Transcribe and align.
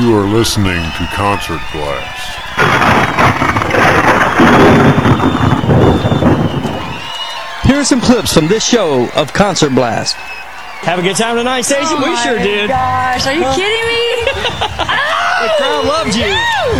You 0.00 0.16
are 0.16 0.26
listening 0.26 0.82
to 0.82 1.06
Concert 1.12 1.60
Blast. 1.74 2.38
Here 7.66 7.76
are 7.76 7.84
some 7.84 8.00
clips 8.00 8.32
from 8.32 8.48
this 8.48 8.64
show 8.64 9.10
of 9.14 9.34
Concert 9.34 9.74
Blast. 9.74 10.16
Have 10.16 10.98
a 10.98 11.02
good 11.02 11.16
time 11.16 11.36
tonight, 11.36 11.66
Stacie? 11.66 11.84
Oh 11.84 12.02
we 12.02 12.16
sure 12.16 12.38
did. 12.38 12.68
Gosh, 12.68 13.26
are 13.26 13.34
you 13.34 13.44
kidding 13.54 13.86
me? 13.86 14.32
Ah! 14.82 15.42
The 15.42 15.48
crowd 15.58 15.84
loved 15.84 16.16
you. 16.16 16.32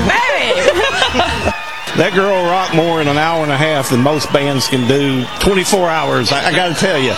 Baby! 0.08 1.56
That 1.98 2.14
girl 2.14 2.44
rocked 2.44 2.74
more 2.74 3.02
in 3.02 3.08
an 3.08 3.18
hour 3.18 3.42
and 3.42 3.52
a 3.52 3.58
half 3.58 3.90
than 3.90 4.00
most 4.00 4.32
bands 4.32 4.66
can 4.68 4.88
do. 4.88 5.26
24 5.40 5.90
hours, 5.90 6.32
I, 6.32 6.46
I 6.46 6.52
got 6.52 6.68
to 6.68 6.74
tell 6.74 6.98
you. 6.98 7.12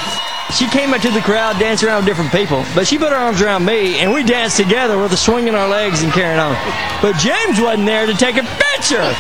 She 0.53 0.69
came 0.69 0.93
up 0.93 1.01
to 1.01 1.11
the 1.11 1.21
crowd, 1.21 1.59
danced 1.59 1.83
around 1.83 2.05
with 2.05 2.07
different 2.07 2.31
people, 2.31 2.65
but 2.75 2.87
she 2.87 2.99
put 2.99 3.09
her 3.09 3.17
arms 3.17 3.41
around 3.41 3.65
me, 3.65 3.99
and 4.01 4.13
we 4.13 4.23
danced 4.23 4.59
together 4.59 4.99
with 4.99 5.13
a 5.13 5.17
swinging 5.17 5.55
our 5.55 5.69
legs 5.69 6.03
and 6.03 6.13
carrying 6.13 6.39
on. 6.39 6.55
But 7.01 7.17
James 7.17 7.59
wasn't 7.59 7.87
there 7.87 8.05
to 8.05 8.15
take 8.15 8.37
a 8.37 8.43
picture. 8.43 9.01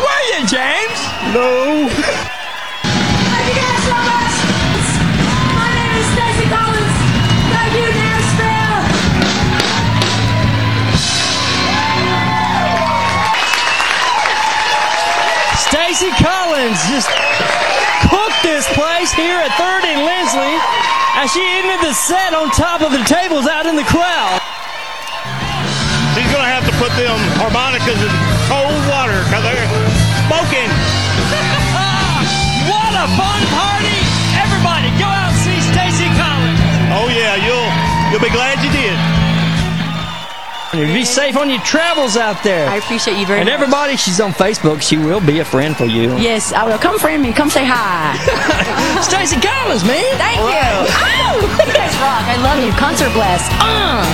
Were 0.00 0.22
you, 0.32 0.46
James? 0.46 1.00
No. 1.34 2.39
Stacie 15.90 16.14
Collins 16.22 16.78
just 16.86 17.10
cooked 18.06 18.38
this 18.46 18.62
place 18.78 19.10
here 19.10 19.42
at 19.42 19.50
Third 19.58 19.82
and 19.82 20.06
Lindsley 20.06 20.54
as 21.18 21.34
she 21.34 21.42
ended 21.42 21.82
the 21.82 21.90
set 21.90 22.30
on 22.30 22.46
top 22.54 22.78
of 22.78 22.94
the 22.94 23.02
tables 23.10 23.50
out 23.50 23.66
in 23.66 23.74
the 23.74 23.82
crowd. 23.82 24.38
She's 26.14 26.30
going 26.30 26.46
to 26.46 26.52
have 26.54 26.62
to 26.62 26.70
put 26.78 26.94
them 26.94 27.18
harmonicas 27.42 27.98
in 27.98 28.12
cold 28.46 28.78
water 28.86 29.18
because 29.26 29.42
they're 29.42 29.66
smoking. 30.30 30.70
what 32.70 32.94
a 32.94 33.10
fun 33.18 33.42
party! 33.50 33.98
Everybody, 34.38 34.94
go 34.94 35.10
out 35.10 35.34
and 35.34 35.42
see 35.42 35.58
Stacie 35.58 36.06
Collins. 36.14 36.62
Oh, 36.94 37.10
yeah, 37.10 37.34
you'll, 37.34 37.66
you'll 38.14 38.22
be 38.22 38.30
glad 38.30 38.62
you 38.62 38.70
did. 38.70 38.79
Be 40.72 41.04
safe 41.04 41.36
on 41.36 41.50
your 41.50 41.58
travels 41.62 42.16
out 42.16 42.44
there. 42.44 42.68
I 42.68 42.76
appreciate 42.76 43.18
you 43.18 43.26
very 43.26 43.40
and 43.40 43.48
much. 43.48 43.54
And 43.54 43.62
everybody, 43.62 43.96
she's 43.96 44.20
on 44.20 44.30
Facebook. 44.30 44.80
She 44.80 44.96
will 44.96 45.20
be 45.20 45.40
a 45.40 45.44
friend 45.44 45.76
for 45.76 45.86
you. 45.86 46.16
Yes, 46.16 46.52
I 46.52 46.62
will. 46.64 46.78
Come 46.78 46.96
friend 46.98 47.20
me. 47.22 47.32
Come 47.32 47.50
say 47.50 47.64
hi. 47.66 48.14
Stacie 49.02 49.42
Collins, 49.42 49.82
man. 49.82 50.06
Thank 50.14 50.38
you. 50.38 50.86
Oh, 50.94 51.42
you 51.66 51.74
guys 51.74 51.90
rock. 51.98 52.22
I 52.22 52.36
love 52.38 52.62
you. 52.62 52.70
Concert 52.78 53.12
blast. 53.12 53.50
Uh. 53.58 54.06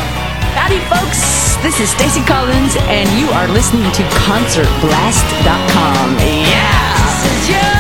Howdy, 0.57 0.81
folks. 0.89 1.61
This 1.61 1.77
is 1.79 1.93
Stacie 1.93 2.25
Collins, 2.27 2.75
and 2.89 3.05
you 3.21 3.29
are 3.37 3.49
listening 3.49 3.93
to 3.93 4.03
ConcertBlast.com. 4.25 6.17
Yeah. 6.49 7.76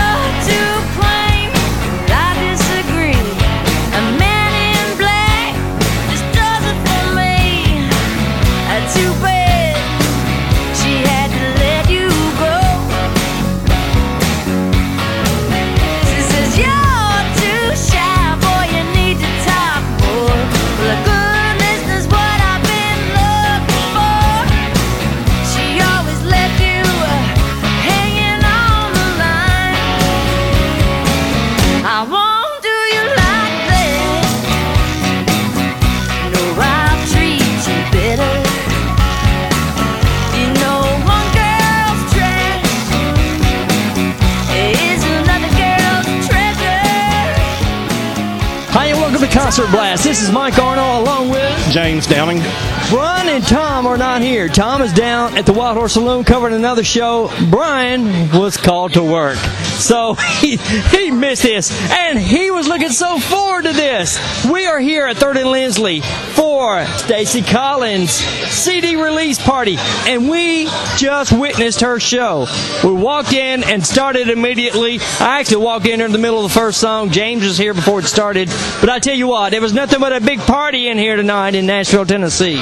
Concert 49.56 49.74
Blast. 49.74 50.04
This 50.04 50.20
is 50.22 50.30
Mike 50.30 50.58
Arnold 50.58 51.08
along 51.08 51.30
with 51.30 51.72
James 51.72 52.06
Downing. 52.06 52.42
Brian 52.90 53.26
and 53.26 53.42
Tom 53.42 53.86
are 53.86 53.96
not 53.96 54.20
here. 54.20 54.48
Tom 54.48 54.82
is 54.82 54.92
down 54.92 55.34
at 55.34 55.46
the 55.46 55.52
Wild 55.54 55.78
Horse 55.78 55.94
Saloon 55.94 56.24
covering 56.24 56.54
another 56.54 56.84
show. 56.84 57.30
Brian 57.48 58.04
was 58.38 58.58
called 58.58 58.92
to 58.92 59.02
work. 59.02 59.38
So 59.78 60.14
he, 60.40 60.56
he 60.56 61.10
missed 61.10 61.42
this, 61.42 61.70
and 61.90 62.18
he 62.18 62.50
was 62.50 62.68
looking 62.68 62.90
so 62.90 63.18
forward 63.18 63.62
to 63.64 63.72
this. 63.72 64.18
We 64.50 64.66
are 64.66 64.80
here 64.80 65.06
at 65.06 65.16
Third 65.16 65.36
and 65.36 65.50
Lindsley 65.50 66.00
for 66.00 66.84
Stacie 66.84 67.46
Collins' 67.46 68.10
CD 68.10 68.96
release 68.96 69.38
party, 69.38 69.76
and 69.78 70.28
we 70.28 70.66
just 70.96 71.32
witnessed 71.32 71.80
her 71.80 72.00
show. 72.00 72.46
We 72.82 72.92
walked 72.92 73.32
in 73.32 73.64
and 73.64 73.84
started 73.86 74.28
immediately. 74.28 74.98
I 75.20 75.40
actually 75.40 75.64
walked 75.64 75.86
in 75.86 76.00
in 76.00 76.12
the 76.12 76.18
middle 76.18 76.44
of 76.44 76.52
the 76.52 76.58
first 76.58 76.80
song. 76.80 77.10
James 77.10 77.42
was 77.42 77.58
here 77.58 77.74
before 77.74 78.00
it 78.00 78.06
started, 78.06 78.48
but 78.80 78.88
I 78.88 78.98
tell 78.98 79.14
you 79.14 79.28
what, 79.28 79.50
there 79.50 79.60
was 79.60 79.72
nothing 79.72 80.00
but 80.00 80.12
a 80.12 80.20
big 80.20 80.40
party 80.40 80.88
in 80.88 80.98
here 80.98 81.16
tonight 81.16 81.54
in 81.54 81.66
Nashville, 81.66 82.06
Tennessee. 82.06 82.56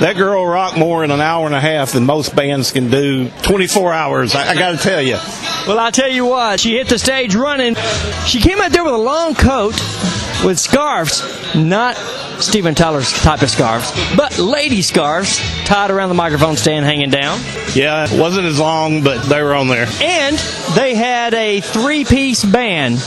That 0.00 0.14
girl 0.16 0.46
rocked 0.46 0.76
more 0.76 1.02
in 1.02 1.10
an 1.10 1.20
hour 1.20 1.46
and 1.46 1.54
a 1.54 1.60
half 1.60 1.92
than 1.92 2.04
most 2.04 2.36
bands 2.36 2.70
can 2.70 2.90
do. 2.90 3.30
24 3.42 3.92
hours, 3.92 4.34
I, 4.34 4.50
I 4.50 4.54
got 4.54 4.72
to 4.72 4.76
tell 4.78 5.02
you. 5.02 5.18
Well, 5.66 5.78
I'll 5.78 5.92
tell 5.92 6.08
you 6.08 6.24
what, 6.24 6.57
she 6.58 6.76
hit 6.76 6.88
the 6.88 6.98
stage 6.98 7.34
running. 7.34 7.76
She 8.26 8.40
came 8.40 8.60
out 8.60 8.72
there 8.72 8.84
with 8.84 8.94
a 8.94 8.98
long 8.98 9.34
coat 9.34 9.74
with 10.44 10.58
scarves, 10.58 11.22
not 11.54 11.96
Steven 12.40 12.74
Tyler's 12.74 13.12
type 13.12 13.42
of 13.42 13.50
scarves, 13.50 13.92
but 14.16 14.38
lady 14.38 14.82
scarves 14.82 15.38
tied 15.64 15.90
around 15.90 16.08
the 16.08 16.14
microphone 16.14 16.56
stand 16.56 16.84
hanging 16.84 17.10
down. 17.10 17.40
Yeah, 17.74 18.06
it 18.08 18.18
wasn't 18.18 18.46
as 18.46 18.58
long, 18.58 19.02
but 19.02 19.22
they 19.22 19.42
were 19.42 19.54
on 19.54 19.68
there. 19.68 19.86
And 20.00 20.36
they 20.74 20.94
had 20.94 21.34
a 21.34 21.60
three 21.60 22.04
piece 22.04 22.44
band. 22.44 22.98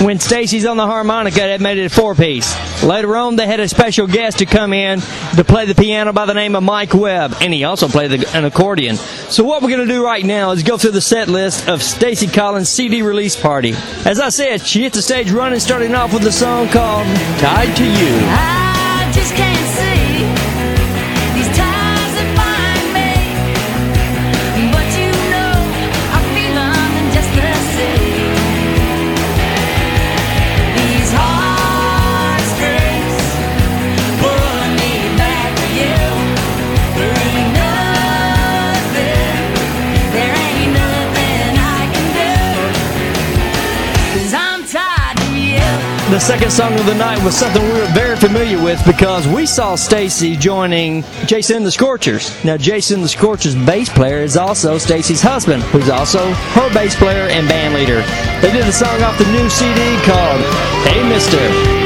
When 0.00 0.16
Stacie's 0.16 0.64
on 0.64 0.78
the 0.78 0.86
harmonica, 0.86 1.40
that 1.40 1.60
made 1.60 1.76
it 1.76 1.84
a 1.84 1.90
four 1.90 2.14
piece. 2.14 2.56
Later 2.82 3.16
on, 3.16 3.36
they 3.36 3.46
had 3.46 3.60
a 3.60 3.68
special 3.68 4.06
guest 4.06 4.38
to 4.38 4.46
come 4.46 4.72
in 4.72 5.00
to 5.36 5.44
play 5.44 5.66
the 5.66 5.74
piano 5.74 6.14
by 6.14 6.24
the 6.24 6.32
name 6.32 6.56
of 6.56 6.62
Mike 6.62 6.94
Webb, 6.94 7.36
and 7.42 7.52
he 7.52 7.64
also 7.64 7.86
played 7.86 8.10
the, 8.10 8.36
an 8.36 8.46
accordion. 8.46 8.96
So, 8.96 9.44
what 9.44 9.62
we're 9.62 9.68
going 9.68 9.86
to 9.86 9.92
do 9.92 10.02
right 10.02 10.24
now 10.24 10.52
is 10.52 10.62
go 10.62 10.78
through 10.78 10.92
the 10.92 11.02
set 11.02 11.28
list 11.28 11.68
of 11.68 11.80
Stacie 11.80 12.32
Collins' 12.32 12.70
CD 12.70 13.02
release 13.02 13.36
party. 13.38 13.74
As 14.06 14.18
I 14.18 14.30
said, 14.30 14.62
she 14.66 14.84
hit 14.84 14.94
the 14.94 15.02
stage 15.02 15.30
running, 15.30 15.60
starting 15.60 15.94
off 15.94 16.14
with 16.14 16.24
a 16.24 16.32
song 16.32 16.68
called 16.68 17.06
Tied 17.38 17.76
to 17.76 17.84
You. 17.84 19.49
Second 46.20 46.52
song 46.52 46.78
of 46.78 46.86
the 46.86 46.94
night 46.94 47.22
was 47.24 47.34
something 47.34 47.60
we 47.62 47.72
were 47.72 47.92
very 47.92 48.14
familiar 48.14 48.62
with 48.62 48.80
because 48.86 49.26
we 49.26 49.46
saw 49.46 49.74
Stacie 49.74 50.38
joining 50.38 51.02
Jason 51.26 51.64
the 51.64 51.72
Scorchers. 51.72 52.44
Now, 52.44 52.56
Jason 52.56 53.00
the 53.00 53.08
Scorchers' 53.08 53.56
bass 53.56 53.88
player 53.88 54.18
is 54.18 54.36
also 54.36 54.76
Stacie's 54.76 55.22
husband, 55.22 55.62
who's 55.64 55.88
also 55.88 56.30
her 56.30 56.72
bass 56.72 56.94
player 56.94 57.22
and 57.22 57.48
band 57.48 57.74
leader. 57.74 58.02
They 58.40 58.52
did 58.52 58.68
a 58.68 58.72
song 58.72 59.02
off 59.02 59.18
the 59.18 59.24
new 59.32 59.48
CD 59.50 59.80
called 60.04 60.40
Hey 60.86 61.02
Mister. 61.08 61.79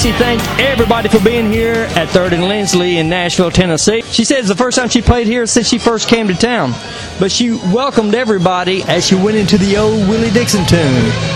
Stacie 0.00 0.16
thanked 0.16 0.46
everybody 0.58 1.10
for 1.10 1.22
being 1.22 1.52
here 1.52 1.86
at 1.94 2.08
Third 2.08 2.32
and 2.32 2.44
Lindsley 2.44 2.96
in 2.96 3.10
Nashville, 3.10 3.50
Tennessee. 3.50 4.00
She 4.00 4.24
said 4.24 4.38
it's 4.38 4.48
the 4.48 4.56
first 4.56 4.78
time 4.78 4.88
she 4.88 5.02
played 5.02 5.26
here 5.26 5.44
since 5.44 5.68
she 5.68 5.76
first 5.76 6.08
came 6.08 6.26
to 6.28 6.34
town. 6.34 6.72
But 7.18 7.30
she 7.30 7.50
welcomed 7.50 8.14
everybody 8.14 8.82
as 8.84 9.06
she 9.06 9.14
went 9.14 9.36
into 9.36 9.58
the 9.58 9.76
old 9.76 10.08
Willie 10.08 10.30
Dixon 10.30 10.64
tune. 10.64 10.80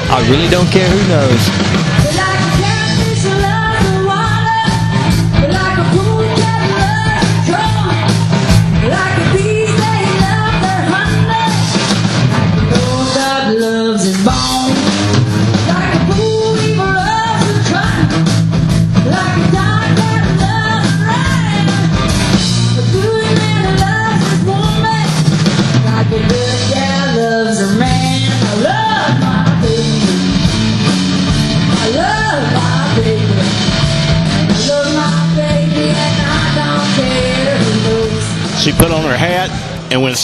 I 0.08 0.26
really 0.30 0.48
don't 0.48 0.68
care 0.68 0.88
who 0.88 1.08
knows. 1.10 1.83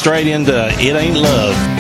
Straight 0.01 0.27
into 0.27 0.67
It 0.81 0.97
Ain't 0.97 1.15
Love. 1.15 1.80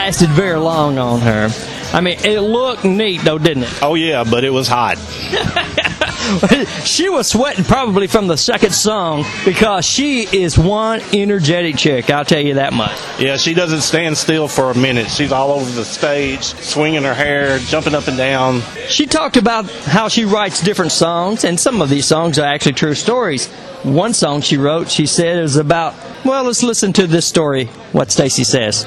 Lasted 0.00 0.30
very 0.30 0.58
long 0.58 0.96
on 0.96 1.20
her. 1.20 1.50
I 1.92 2.00
mean, 2.00 2.18
it 2.24 2.40
looked 2.40 2.84
neat 2.86 3.20
though, 3.20 3.36
didn't 3.36 3.64
it? 3.64 3.82
Oh, 3.82 3.96
yeah, 3.96 4.24
but 4.24 4.44
it 4.44 4.50
was 4.50 4.66
hot. 4.66 4.96
she 6.86 7.10
was 7.10 7.28
sweating 7.28 7.64
probably 7.64 8.06
from 8.06 8.26
the 8.26 8.38
second 8.38 8.72
song 8.72 9.26
because 9.44 9.84
she 9.84 10.22
is 10.22 10.56
one 10.56 11.02
energetic 11.12 11.76
chick. 11.76 12.08
I'll 12.08 12.24
tell 12.24 12.40
you 12.40 12.54
that 12.54 12.72
much. 12.72 12.98
Yeah, 13.18 13.36
she 13.36 13.52
doesn't 13.52 13.82
stand 13.82 14.16
still 14.16 14.48
for 14.48 14.70
a 14.70 14.74
minute. 14.74 15.10
She's 15.10 15.32
all 15.32 15.52
over 15.52 15.70
the 15.70 15.84
stage, 15.84 16.44
swinging 16.44 17.02
her 17.02 17.14
hair, 17.14 17.58
jumping 17.58 17.94
up 17.94 18.08
and 18.08 18.16
down. 18.16 18.62
She 18.88 19.04
talked 19.04 19.36
about 19.36 19.70
how 19.70 20.08
she 20.08 20.24
writes 20.24 20.62
different 20.62 20.92
songs, 20.92 21.44
and 21.44 21.60
some 21.60 21.82
of 21.82 21.90
these 21.90 22.06
songs 22.06 22.38
are 22.38 22.46
actually 22.46 22.72
true 22.72 22.94
stories. 22.94 23.48
One 23.82 24.14
song 24.14 24.40
she 24.40 24.56
wrote, 24.56 24.90
she 24.90 25.04
said, 25.04 25.38
is 25.38 25.56
about. 25.56 25.94
Well, 26.24 26.44
let's 26.44 26.62
listen 26.62 26.94
to 26.94 27.06
this 27.06 27.26
story. 27.26 27.66
What 27.92 28.08
Stacie 28.08 28.46
says. 28.46 28.86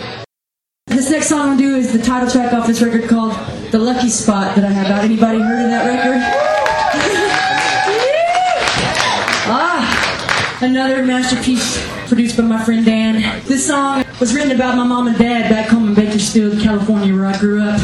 This 1.03 1.11
next 1.11 1.27
song 1.27 1.41
I'm 1.41 1.57
gonna 1.57 1.57
do 1.57 1.75
is 1.75 1.91
the 1.91 2.01
title 2.01 2.29
track 2.29 2.53
off 2.53 2.65
this 2.65 2.81
record 2.81 3.09
called 3.09 3.33
"The 3.71 3.77
Lucky 3.77 4.07
Spot" 4.07 4.55
that 4.55 4.63
I 4.63 4.69
have 4.69 4.87
out. 4.87 5.03
Anybody 5.03 5.37
heard 5.37 5.65
of 5.65 5.69
that 5.69 5.85
record? 5.85 6.15
ah, 9.51 10.57
another 10.61 11.03
masterpiece 11.03 11.85
produced 12.07 12.37
by 12.37 12.43
my 12.43 12.63
friend 12.63 12.85
Dan. 12.85 13.43
This 13.43 13.67
song 13.67 14.05
was 14.21 14.33
written 14.33 14.51
about 14.51 14.77
my 14.77 14.85
mom 14.85 15.07
and 15.07 15.17
dad 15.17 15.49
back 15.49 15.67
home 15.67 15.89
in 15.89 15.93
Bakersfield, 15.93 16.61
California, 16.61 17.13
where 17.13 17.25
I 17.25 17.37
grew 17.37 17.61
up. 17.61 17.81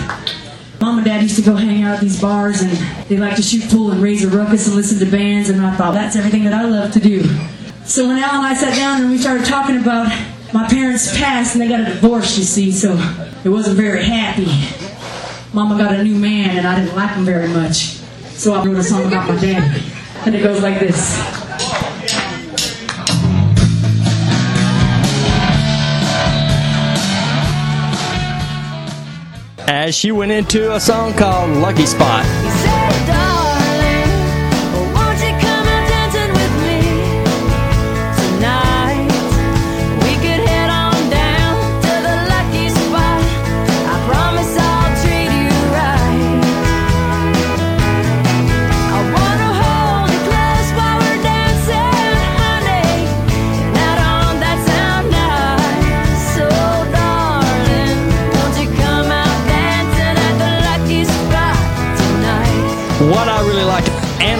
Mom 0.79 0.99
and 0.99 1.05
dad 1.05 1.21
used 1.21 1.35
to 1.35 1.41
go 1.41 1.57
hang 1.57 1.83
out 1.83 1.95
at 1.95 1.99
these 1.99 2.21
bars 2.21 2.61
and 2.61 2.71
they 3.09 3.17
like 3.17 3.35
to 3.35 3.41
shoot 3.41 3.69
pool 3.69 3.91
and 3.91 4.01
raise 4.01 4.23
a 4.23 4.29
ruckus 4.29 4.67
and 4.67 4.77
listen 4.77 4.97
to 4.97 5.05
bands 5.11 5.49
and 5.49 5.59
I 5.59 5.75
thought 5.75 5.93
that's 5.93 6.15
everything 6.15 6.45
that 6.45 6.53
I 6.53 6.63
love 6.63 6.93
to 6.93 7.01
do. 7.01 7.25
So 7.83 8.07
when 8.07 8.17
Al 8.17 8.35
and 8.35 8.45
I 8.45 8.53
sat 8.53 8.75
down 8.75 9.01
and 9.01 9.11
we 9.11 9.17
started 9.17 9.45
talking 9.45 9.75
about 9.75 10.09
my 10.53 10.67
parents 10.67 11.17
passed 11.17 11.55
and 11.55 11.61
they 11.61 11.67
got 11.67 11.81
a 11.81 11.85
divorce, 11.85 12.37
you 12.37 12.43
see, 12.43 12.71
so 12.71 12.93
it 13.43 13.49
wasn't 13.49 13.77
very 13.77 14.03
happy. 14.03 14.47
Mama 15.53 15.77
got 15.77 15.95
a 15.95 16.03
new 16.03 16.15
man 16.15 16.57
and 16.57 16.67
I 16.67 16.79
didn't 16.79 16.95
like 16.95 17.11
him 17.11 17.25
very 17.25 17.47
much. 17.47 17.97
So 18.33 18.53
I 18.53 18.63
wrote 18.63 18.77
a 18.77 18.83
song 18.83 19.05
about 19.05 19.27
my 19.27 19.39
dad. 19.39 19.81
And 20.25 20.35
it 20.35 20.43
goes 20.43 20.61
like 20.61 20.79
this. 20.79 21.17
As 29.67 29.95
she 29.95 30.11
went 30.11 30.31
into 30.31 30.73
a 30.73 30.79
song 30.79 31.13
called 31.13 31.55
Lucky 31.57 31.85
Spot. 31.85 32.25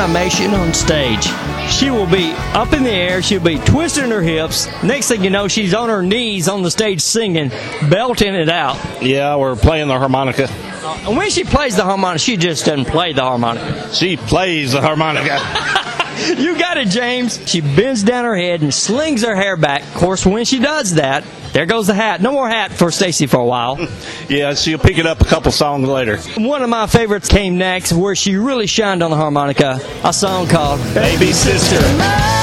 Animation 0.10 0.56
on 0.56 0.74
stage. 0.74 1.24
She 1.70 1.92
will 1.92 2.08
be 2.08 2.32
up 2.54 2.74
in 2.74 2.84
the 2.84 2.90
air, 2.90 3.22
she'll 3.22 3.44
be 3.44 3.60
twisting 3.60 4.10
her 4.10 4.22
hips. 4.22 4.68
Next 4.82 5.08
thing 5.08 5.24
you 5.24 5.30
know, 5.30 5.48
she's 5.48 5.74
on 5.74 5.90
her 5.90 6.02
knees 6.02 6.48
on 6.48 6.64
the 6.64 6.72
stage 6.72 7.02
singing, 7.02 7.50
belting 7.90 8.34
it 8.34 8.50
out. 8.50 8.80
Yeah, 9.04 9.36
we're 9.36 9.56
playing 9.56 9.88
the 9.88 10.00
harmonica. 10.00 10.48
Uh, 10.50 11.04
and 11.08 11.16
when 11.16 11.30
she 11.30 11.44
plays 11.44 11.76
the 11.76 11.84
harmonica, 11.84 12.20
she 12.20 12.38
just 12.38 12.66
doesn't 12.66 12.86
play 12.86 13.14
the 13.14 13.22
harmonica. 13.22 13.94
She 13.94 14.18
plays 14.18 14.72
the 14.72 14.82
harmonica. 14.82 15.38
You 16.28 16.58
got 16.58 16.78
it, 16.78 16.90
James. 16.90 17.40
She 17.50 17.62
bends 17.62 18.04
down 18.04 18.26
her 18.26 18.36
head 18.36 18.62
and 18.62 18.74
slings 18.74 19.24
her 19.24 19.36
hair 19.36 19.56
back. 19.58 19.84
Of 19.84 19.94
course, 19.96 20.26
when 20.26 20.46
she 20.46 20.60
does 20.60 20.96
that, 20.96 21.24
there 21.54 21.66
goes 21.66 21.88
the 21.88 21.94
hat. 21.94 22.22
No 22.22 22.32
more 22.32 22.48
hat 22.48 22.72
for 22.72 22.88
Stacie 22.88 23.30
for 23.30 23.38
a 23.38 23.46
while. 23.46 23.78
yeah, 24.30 24.54
she'll 24.54 24.80
pick 24.80 24.98
it 24.98 25.06
up 25.06 25.22
a 25.22 25.26
couple 25.26 25.52
songs 25.52 25.88
later. 25.88 26.18
One 26.38 26.62
of 26.62 26.70
my 26.70 26.88
favorites 26.88 27.28
came 27.28 27.58
next, 27.58 27.94
where 27.94 28.16
she 28.16 28.36
really 28.36 28.68
shined 28.68 29.02
on 29.02 29.12
the 29.12 29.18
harmonica. 29.18 29.80
A 30.04 30.14
song 30.14 30.48
called 30.48 30.80
Baby 30.94 31.32
Sister. 31.32 31.80
baby 31.80 32.39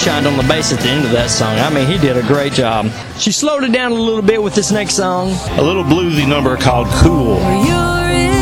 shined 0.00 0.26
on 0.26 0.34
the 0.38 0.42
bass 0.44 0.72
at 0.72 0.80
the 0.80 0.88
end 0.88 1.04
of 1.04 1.10
that 1.10 1.28
song. 1.28 1.58
I 1.58 1.68
mean, 1.68 1.86
he 1.86 1.98
did 1.98 2.16
a 2.16 2.22
great 2.22 2.54
job. 2.54 2.90
She 3.18 3.32
slowed 3.32 3.64
it 3.64 3.72
down 3.72 3.92
a 3.92 3.94
little 3.94 4.22
bit 4.22 4.42
with 4.42 4.54
this 4.54 4.72
next 4.72 4.94
song. 4.94 5.28
A 5.58 5.62
little 5.62 5.84
bluesy 5.84 6.26
number 6.26 6.56
called 6.56 6.86
Cool. 6.88 7.36
You're 7.68 8.08
it, 8.08 8.40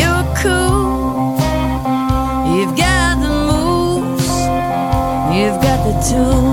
you're 0.00 0.24
cool. 0.40 1.36
You've 2.56 2.74
got 2.78 3.20
the 3.20 3.28
moves, 3.50 4.26
you've 5.36 5.60
got 5.60 5.84
the 5.84 5.94
tools 6.08 6.51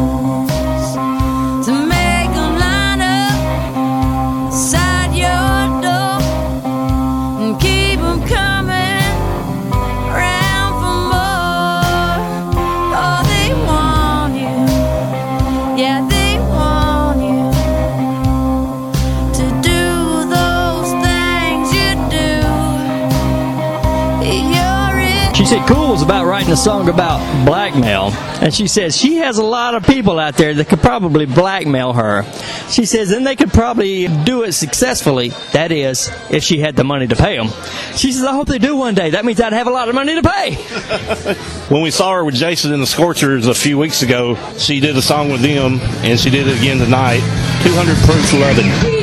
about 26.10 26.26
writing 26.26 26.52
a 26.52 26.58
song 26.58 26.90
about 26.90 27.46
blackmail, 27.46 28.10
and 28.42 28.52
she 28.52 28.66
says 28.66 28.98
she 28.98 29.18
has 29.18 29.38
a 29.38 29.44
lot 29.44 29.76
of 29.76 29.84
people 29.86 30.18
out 30.18 30.36
there 30.38 30.56
that 30.56 30.68
could 30.68 30.80
probably 30.80 31.28
blackmail 31.28 31.94
her. 31.94 32.24
She 32.72 32.86
says, 32.86 33.12
and 33.12 33.28
they 33.28 33.36
could 33.36 33.52
probably 33.52 34.08
do 34.24 34.42
it 34.42 34.54
successfully. 34.54 35.30
That 35.54 35.72
is, 35.72 36.10
if 36.32 36.42
she 36.44 36.58
had 36.58 36.76
the 36.76 36.84
money 36.84 37.06
to 37.06 37.16
pay 37.16 37.38
them. 37.38 37.50
She 37.96 38.12
says, 38.12 38.24
I 38.24 38.32
hope 38.32 38.48
they 38.48 38.58
do 38.58 38.76
one 38.76 38.96
day. 38.96 39.12
That 39.12 39.24
means 39.24 39.40
I'd 39.40 39.54
have 39.54 39.68
a 39.68 39.72
lot 39.72 39.88
of 39.88 39.94
money 39.94 40.20
to 40.20 40.28
pay. 40.28 41.36
When 41.70 41.84
we 41.84 41.92
saw 41.92 42.14
her 42.14 42.26
with 42.26 42.34
Jason 42.34 42.74
and 42.74 42.82
the 42.82 42.88
Scorchers 42.88 43.46
a 43.46 43.54
few 43.54 43.78
weeks 43.78 44.02
ago, 44.02 44.36
she 44.58 44.80
did 44.80 44.98
a 44.98 45.04
song 45.04 45.30
with 45.32 45.42
them, 45.42 45.80
and 46.04 46.20
she 46.20 46.32
did 46.32 46.48
it 46.48 46.58
again 46.58 46.80
tonight. 46.80 47.20
200 47.62 47.96
Proof 47.98 48.34
Loving. 48.34 48.99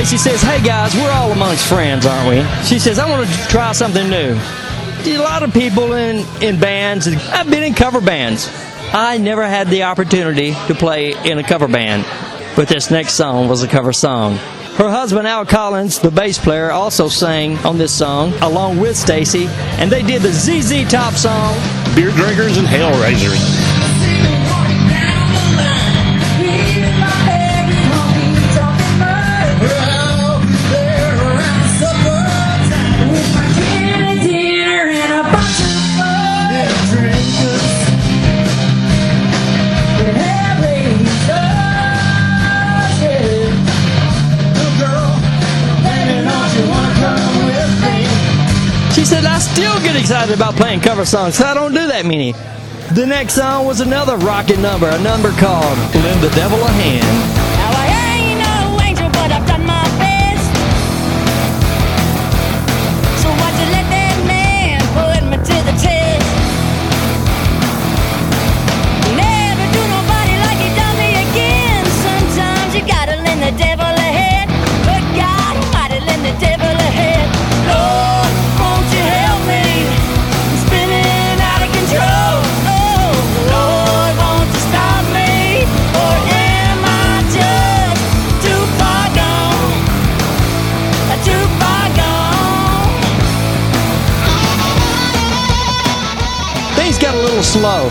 Stacie 0.00 0.18
says, 0.18 0.40
Hey 0.40 0.62
guys, 0.62 0.94
we're 0.94 1.10
all 1.10 1.30
amongst 1.30 1.68
friends, 1.68 2.06
aren't 2.06 2.30
we? 2.30 2.64
She 2.64 2.78
says, 2.78 2.98
I 2.98 3.06
want 3.06 3.28
to 3.28 3.48
try 3.48 3.72
something 3.72 4.08
new. 4.08 4.32
A 5.04 5.18
lot 5.18 5.42
of 5.42 5.52
people 5.52 5.92
in, 5.92 6.24
in 6.42 6.58
bands, 6.58 7.06
I've 7.06 7.50
been 7.50 7.62
in 7.62 7.74
cover 7.74 8.00
bands. 8.00 8.48
I 8.94 9.18
never 9.18 9.46
had 9.46 9.68
the 9.68 9.82
opportunity 9.82 10.54
to 10.68 10.74
play 10.74 11.12
in 11.30 11.36
a 11.36 11.42
cover 11.42 11.68
band, 11.68 12.06
but 12.56 12.66
this 12.66 12.90
next 12.90 13.12
song 13.12 13.46
was 13.46 13.62
a 13.62 13.68
cover 13.68 13.92
song. 13.92 14.36
Her 14.76 14.88
husband 14.88 15.28
Al 15.28 15.44
Collins, 15.44 15.98
the 15.98 16.10
bass 16.10 16.38
player, 16.38 16.70
also 16.70 17.08
sang 17.08 17.58
on 17.58 17.76
this 17.76 17.92
song 17.92 18.32
along 18.40 18.80
with 18.80 18.96
Stacie, 18.96 19.48
and 19.78 19.92
they 19.92 20.02
did 20.02 20.22
the 20.22 20.32
ZZ 20.32 20.90
Top 20.90 21.12
song. 21.12 21.54
Beer 21.94 22.10
drinkers 22.12 22.56
and 22.56 22.66
hellraisers. 22.66 23.69
Excited 50.00 50.34
about 50.34 50.54
playing 50.54 50.80
cover 50.80 51.04
songs, 51.04 51.36
so 51.36 51.44
I 51.44 51.52
don't 51.52 51.74
do 51.74 51.86
that 51.86 52.06
many. 52.06 52.32
The 52.94 53.06
next 53.06 53.34
song 53.34 53.66
was 53.66 53.80
another 53.80 54.16
rocket 54.16 54.58
number, 54.58 54.88
a 54.88 55.00
number 55.02 55.30
called 55.32 55.78
Lend 55.94 56.22
the 56.22 56.30
Devil 56.34 56.58
a 56.58 56.70
Hand. 56.70 57.39
Slow. 97.50 97.88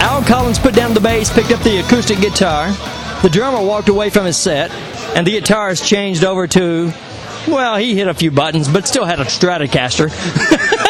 Al 0.00 0.22
Collins 0.22 0.58
put 0.58 0.74
down 0.74 0.94
the 0.94 1.00
bass, 1.00 1.32
picked 1.32 1.50
up 1.50 1.62
the 1.62 1.78
acoustic 1.78 2.20
guitar. 2.20 2.70
The 3.22 3.30
drummer 3.30 3.60
walked 3.60 3.88
away 3.88 4.10
from 4.10 4.26
his 4.26 4.36
set, 4.36 4.70
and 5.16 5.26
the 5.26 5.40
guitarist 5.40 5.84
changed 5.84 6.24
over 6.24 6.46
to, 6.46 6.92
well, 7.48 7.76
he 7.76 7.94
hit 7.94 8.08
a 8.08 8.14
few 8.14 8.30
buttons, 8.30 8.68
but 8.68 8.86
still 8.86 9.04
had 9.04 9.20
a 9.20 9.24
Stratocaster. 9.24 10.10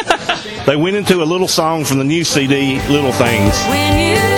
They 0.67 0.75
went 0.75 0.97
into 0.97 1.23
a 1.23 1.23
little 1.23 1.47
song 1.47 1.85
from 1.85 1.97
the 1.97 2.03
new 2.03 2.25
CD, 2.25 2.81
Little 2.89 3.13
Things. 3.13 4.36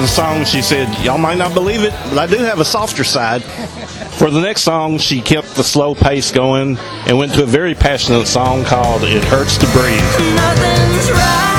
The 0.00 0.08
song, 0.08 0.44
she 0.44 0.62
said, 0.62 0.88
Y'all 1.04 1.18
might 1.18 1.38
not 1.38 1.54
believe 1.54 1.82
it, 1.82 1.92
but 2.08 2.18
I 2.18 2.26
do 2.26 2.38
have 2.38 2.60
a 2.60 2.64
softer 2.64 3.04
side. 3.04 3.42
For 3.42 4.30
the 4.30 4.40
next 4.40 4.62
song, 4.62 4.98
she 4.98 5.20
kept 5.20 5.54
the 5.54 5.64
slow 5.64 5.94
pace 5.94 6.30
going 6.30 6.78
and 6.78 7.18
went 7.18 7.34
to 7.34 7.42
a 7.42 7.46
very 7.46 7.74
passionate 7.74 8.26
song 8.26 8.64
called 8.64 9.02
It 9.04 9.24
Hurts 9.24 9.58
to 9.58 9.66
Breathe. 9.72 11.49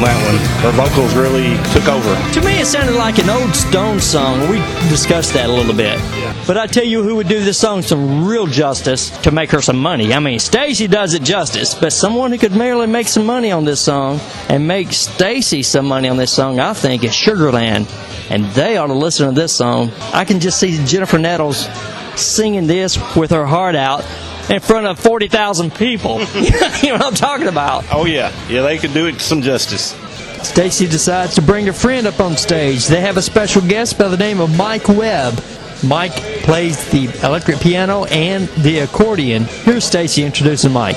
On 0.00 0.06
that 0.06 0.24
one. 0.24 0.72
Her 0.72 0.82
vocals 0.82 1.14
really 1.14 1.58
took 1.74 1.86
over. 1.86 2.32
To 2.32 2.40
me, 2.40 2.58
it 2.58 2.64
sounded 2.64 2.94
like 2.94 3.18
an 3.18 3.28
old 3.28 3.54
Stone 3.54 4.00
song. 4.00 4.48
We 4.48 4.56
discussed 4.88 5.34
that 5.34 5.50
a 5.50 5.52
little 5.52 5.74
bit. 5.74 6.00
But 6.46 6.56
I 6.56 6.66
tell 6.66 6.86
you 6.86 7.02
who 7.02 7.16
would 7.16 7.28
do 7.28 7.44
this 7.44 7.58
song 7.58 7.82
some 7.82 8.26
real 8.26 8.46
justice 8.46 9.10
to 9.18 9.30
make 9.30 9.50
her 9.50 9.60
some 9.60 9.76
money. 9.76 10.14
I 10.14 10.18
mean, 10.18 10.38
Stacie 10.38 10.88
does 10.88 11.12
it 11.12 11.22
justice, 11.22 11.74
but 11.74 11.92
someone 11.92 12.30
who 12.32 12.38
could 12.38 12.56
merely 12.56 12.86
make 12.86 13.08
some 13.08 13.26
money 13.26 13.52
on 13.52 13.66
this 13.66 13.82
song 13.82 14.20
and 14.48 14.66
make 14.66 14.88
Stacie 14.88 15.62
some 15.62 15.84
money 15.84 16.08
on 16.08 16.16
this 16.16 16.32
song, 16.32 16.60
I 16.60 16.72
think, 16.72 17.04
is 17.04 17.10
Sugarland. 17.10 17.86
And 18.30 18.46
they 18.52 18.78
ought 18.78 18.86
to 18.86 18.94
listen 18.94 19.28
to 19.28 19.38
this 19.38 19.54
song. 19.54 19.90
I 20.14 20.24
can 20.24 20.40
just 20.40 20.58
see 20.58 20.82
Jennifer 20.86 21.18
Nettles 21.18 21.68
singing 22.16 22.66
this 22.66 22.96
with 23.14 23.32
her 23.32 23.44
heart 23.44 23.76
out 23.76 24.02
in 24.54 24.60
front 24.60 24.86
of 24.86 24.98
40,000 24.98 25.72
people. 25.74 26.20
you 26.34 26.50
know 26.88 26.94
what 26.94 27.02
I'm 27.02 27.14
talking 27.14 27.48
about? 27.48 27.84
Oh, 27.92 28.04
yeah. 28.04 28.32
Yeah, 28.48 28.62
they 28.62 28.78
could 28.78 28.92
do 28.92 29.06
it 29.06 29.20
some 29.20 29.42
justice. 29.42 29.94
Stacie 30.40 30.90
decides 30.90 31.34
to 31.34 31.42
bring 31.42 31.68
a 31.68 31.72
friend 31.72 32.06
up 32.06 32.18
on 32.18 32.36
stage. 32.36 32.86
They 32.86 33.00
have 33.00 33.16
a 33.16 33.22
special 33.22 33.62
guest 33.62 33.98
by 33.98 34.08
the 34.08 34.16
name 34.16 34.40
of 34.40 34.56
Mike 34.56 34.88
Webb. 34.88 35.40
Mike 35.84 36.14
plays 36.42 36.90
the 36.90 37.06
electric 37.24 37.60
piano 37.60 38.04
and 38.06 38.48
the 38.62 38.80
accordion. 38.80 39.44
Here's 39.44 39.88
Stacie 39.88 40.24
introducing 40.24 40.72
Mike. 40.72 40.96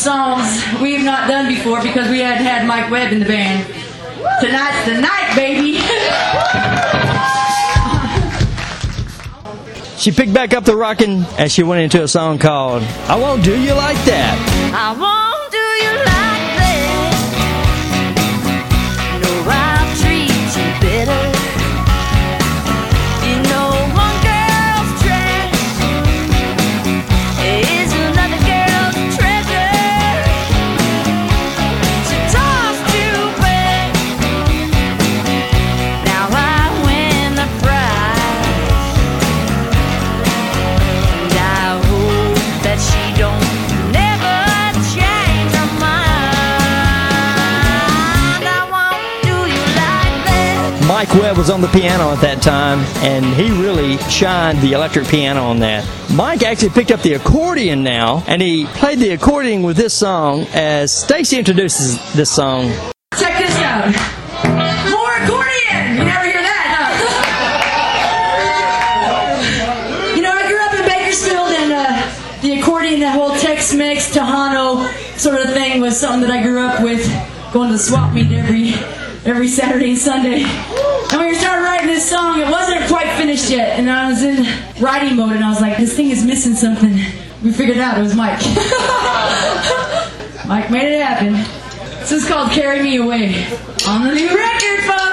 Songs 0.00 0.64
we 0.80 0.94
have 0.94 1.04
not 1.04 1.28
done 1.28 1.46
before 1.46 1.82
because 1.82 2.08
we 2.10 2.20
hadn't 2.20 2.44
had 2.44 2.66
Mike 2.66 2.90
Webb 2.90 3.12
in 3.12 3.20
the 3.20 3.26
band. 3.26 3.66
Tonight's 4.40 4.86
the 4.86 5.00
night, 5.00 5.34
baby. 5.36 5.78
She 9.98 10.12
picked 10.12 10.32
back 10.32 10.54
up 10.54 10.64
the 10.64 10.74
rocking 10.76 11.24
as 11.38 11.52
she 11.52 11.62
went 11.62 11.82
into 11.82 12.02
a 12.02 12.08
song 12.08 12.38
called 12.38 12.82
I 13.06 13.16
Won't 13.16 13.44
Do 13.44 13.60
You 13.60 13.74
Like 13.74 13.98
That. 14.06 14.72
I 14.74 14.98
won't 14.98 15.52
do 15.52 15.58
you 15.58 16.04
like 16.06 16.19
was 51.40 51.48
on 51.48 51.62
the 51.62 51.68
piano 51.68 52.10
at 52.10 52.20
that 52.20 52.42
time, 52.42 52.80
and 53.02 53.24
he 53.24 53.50
really 53.50 53.96
shined 54.10 54.60
the 54.60 54.72
electric 54.72 55.06
piano 55.08 55.42
on 55.44 55.58
that. 55.58 55.88
Mike 56.12 56.42
actually 56.42 56.68
picked 56.68 56.90
up 56.90 57.00
the 57.00 57.14
accordion 57.14 57.82
now, 57.82 58.22
and 58.26 58.42
he 58.42 58.66
played 58.66 58.98
the 58.98 59.08
accordion 59.08 59.62
with 59.62 59.74
this 59.74 59.94
song 59.94 60.44
as 60.52 60.92
Stacie 60.92 61.38
introduces 61.38 61.96
this 62.12 62.30
song. 62.30 62.70
Check 63.18 63.38
this 63.38 63.56
out. 63.56 63.86
More 64.90 65.16
accordion. 65.16 65.96
You 65.96 66.04
never 66.04 66.26
hear 66.26 66.42
that, 66.44 66.66
huh? 69.32 70.14
you 70.14 70.20
know, 70.20 70.32
I 70.32 70.46
grew 70.46 70.60
up 70.60 70.74
in 70.74 70.84
Bakersfield, 70.86 71.52
and 71.52 71.72
uh, 71.72 72.40
the 72.42 72.60
accordion, 72.60 73.00
that 73.00 73.14
whole 73.14 73.34
Tex-Mex, 73.38 74.14
Tejano 74.14 74.92
sort 75.16 75.40
of 75.40 75.54
thing, 75.54 75.80
was 75.80 75.98
something 75.98 76.28
that 76.28 76.38
I 76.38 76.42
grew 76.42 76.60
up 76.60 76.82
with, 76.82 77.02
going 77.50 77.70
to 77.70 77.76
the 77.78 77.82
swap 77.82 78.12
meet 78.12 78.30
every 78.30 78.74
every 79.24 79.48
Saturday 79.48 79.90
and 79.90 79.98
Sunday. 79.98 80.44
And 81.12 81.26
we 81.26 81.34
started 81.34 81.64
writing 81.64 81.88
this 81.88 82.08
song, 82.08 82.40
it 82.40 82.48
wasn't 82.48 82.86
quite 82.86 83.08
finished 83.16 83.50
yet, 83.50 83.80
and 83.80 83.90
I 83.90 84.08
was 84.10 84.22
in 84.22 84.46
writing 84.80 85.16
mode, 85.16 85.32
and 85.32 85.42
I 85.44 85.50
was 85.50 85.60
like, 85.60 85.76
this 85.76 85.96
thing 85.96 86.10
is 86.10 86.24
missing 86.24 86.54
something. 86.54 86.92
We 87.42 87.50
figured 87.52 87.78
out. 87.78 87.98
It 87.98 88.02
was 88.02 88.14
Mike. 88.14 88.38
Mike 90.46 90.70
made 90.70 90.92
it 90.92 91.02
happen. 91.02 91.32
This 91.98 92.12
is 92.12 92.28
called 92.28 92.52
Carry 92.52 92.80
Me 92.82 92.96
Away 92.98 93.44
on 93.88 94.06
the 94.06 94.14
new 94.14 94.28
record, 94.28 94.84
folks. 94.84 95.09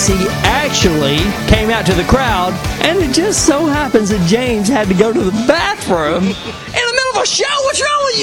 Stacie 0.00 0.26
actually 0.44 1.18
came 1.46 1.68
out 1.68 1.84
to 1.84 1.92
the 1.92 2.04
crowd, 2.04 2.54
and 2.80 2.98
it 3.00 3.12
just 3.12 3.44
so 3.44 3.66
happens 3.66 4.08
that 4.08 4.26
James 4.26 4.66
had 4.66 4.88
to 4.88 4.94
go 4.94 5.12
to 5.12 5.20
the 5.20 5.30
bathroom 5.46 6.24
in 6.24 6.32
the 6.32 6.32
middle 6.32 7.16
of 7.16 7.22
a 7.22 7.26
show. 7.26 7.44
What's 7.64 7.82
wrong 7.82 8.04
with 8.06 8.20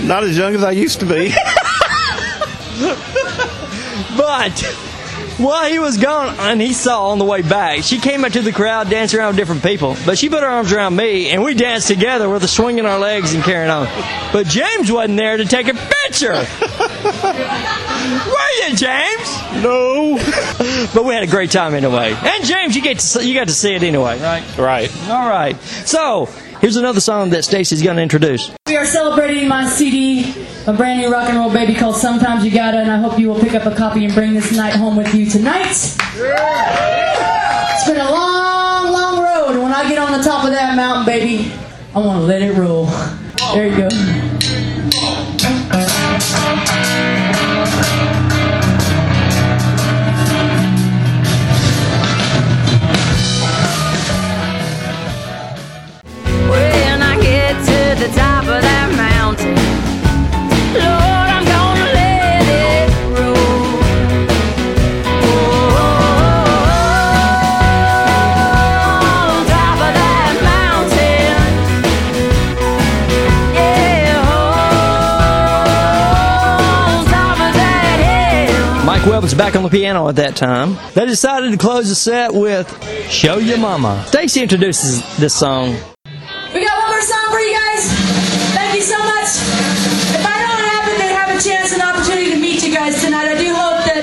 you? 0.00 0.06
Not 0.06 0.24
as 0.24 0.38
young 0.38 0.54
as 0.54 0.64
I 0.64 0.70
used 0.70 1.00
to 1.00 1.06
be. 1.06 1.34
But 4.16 4.58
while 5.38 5.70
he 5.70 5.78
was 5.78 5.96
gone, 5.96 6.34
and 6.38 6.60
he 6.60 6.72
saw 6.72 7.10
on 7.10 7.18
the 7.18 7.24
way 7.24 7.42
back, 7.42 7.82
she 7.84 7.98
came 7.98 8.24
out 8.24 8.32
to 8.32 8.42
the 8.42 8.52
crowd, 8.52 8.90
dancing 8.90 9.20
around 9.20 9.28
with 9.28 9.36
different 9.36 9.62
people. 9.62 9.96
But 10.04 10.18
she 10.18 10.28
put 10.28 10.42
her 10.42 10.48
arms 10.48 10.72
around 10.72 10.96
me, 10.96 11.30
and 11.30 11.42
we 11.42 11.54
danced 11.54 11.88
together 11.88 12.28
with 12.28 12.42
her 12.42 12.48
swinging 12.48 12.86
our 12.86 12.98
legs 12.98 13.34
and 13.34 13.44
carrying 13.44 13.70
on. 13.70 13.86
But 14.32 14.46
James 14.46 14.90
wasn't 14.90 15.18
there 15.18 15.36
to 15.36 15.44
take 15.44 15.68
a 15.68 15.74
picture. 15.74 16.34
Were 17.04 18.68
you, 18.68 18.76
James? 18.76 19.62
no. 19.62 20.18
But 20.94 21.04
we 21.04 21.14
had 21.14 21.22
a 21.22 21.26
great 21.26 21.50
time 21.50 21.74
anyway. 21.74 22.14
And 22.14 22.44
James, 22.44 22.74
you 22.74 22.82
get 22.82 22.98
to 22.98 23.06
see, 23.06 23.28
you 23.28 23.34
got 23.34 23.48
to 23.48 23.54
see 23.54 23.74
it 23.74 23.82
anyway, 23.82 24.20
right? 24.20 24.58
Right. 24.58 24.90
All 25.08 25.28
right. 25.28 25.56
So 25.60 26.26
here's 26.60 26.76
another 26.76 27.00
song 27.00 27.30
that 27.30 27.44
Stacie's 27.44 27.82
going 27.82 27.96
to 27.96 28.02
introduce. 28.02 28.50
We 28.66 28.76
are 28.76 28.84
celebrating 28.86 29.48
my 29.48 29.66
CD, 29.68 30.34
a 30.66 30.72
brand 30.72 31.00
new 31.00 31.10
rock 31.10 31.28
and 31.28 31.38
roll 31.38 31.52
baby 31.52 31.74
called 31.74 31.96
Sometimes 31.96 32.44
You 32.44 32.50
Gotta, 32.50 32.78
and 32.78 32.90
I 32.90 32.98
hope 32.98 33.18
you 33.18 33.28
will 33.28 33.40
pick 33.40 33.54
up 33.54 33.66
a 33.66 33.74
copy 33.74 34.04
and 34.04 34.14
bring 34.14 34.34
this 34.34 34.52
night 34.56 34.74
home 34.74 34.96
with 34.96 35.14
you 35.14 35.26
tonight. 35.26 35.66
It's 35.70 35.96
been 37.86 38.00
a 38.00 38.10
long, 38.10 38.92
long 38.92 39.22
road, 39.22 39.50
and 39.54 39.62
when 39.62 39.72
I 39.72 39.88
get 39.88 39.98
on 39.98 40.16
the 40.16 40.24
top 40.24 40.44
of 40.44 40.50
that 40.50 40.74
mountain, 40.76 41.06
baby, 41.06 41.52
I 41.94 41.98
want 41.98 42.20
to 42.20 42.26
let 42.26 42.42
it 42.42 42.52
roll. 42.54 42.86
There 43.54 43.68
you 43.68 43.76
go. 43.76 43.88
Back 79.38 79.54
on 79.54 79.62
the 79.62 79.70
piano 79.70 80.08
at 80.08 80.16
that 80.16 80.34
time. 80.34 80.76
They 80.94 81.06
decided 81.06 81.52
to 81.52 81.58
close 81.58 81.88
the 81.88 81.94
set 81.94 82.34
with 82.34 82.66
"Show 83.08 83.38
Your 83.38 83.56
Mama." 83.56 84.04
Stacie 84.08 84.42
introduces 84.42 85.00
this 85.16 85.32
song. 85.32 85.78
We 86.52 86.66
got 86.66 86.76
one 86.76 86.90
more 86.90 87.00
song 87.06 87.30
for 87.30 87.38
you 87.38 87.54
guys. 87.54 87.86
Thank 88.58 88.74
you 88.74 88.82
so 88.82 88.98
much. 88.98 89.30
If 90.10 90.26
I 90.26 90.36
don't 90.42 90.64
happen 90.74 90.94
to 90.98 91.08
have 91.14 91.30
a 91.30 91.40
chance 91.40 91.72
and 91.72 91.80
opportunity 91.80 92.32
to 92.32 92.36
meet 92.36 92.66
you 92.66 92.74
guys 92.74 93.00
tonight, 93.00 93.30
I 93.30 93.38
do 93.38 93.54
hope 93.54 93.86
that 93.86 94.02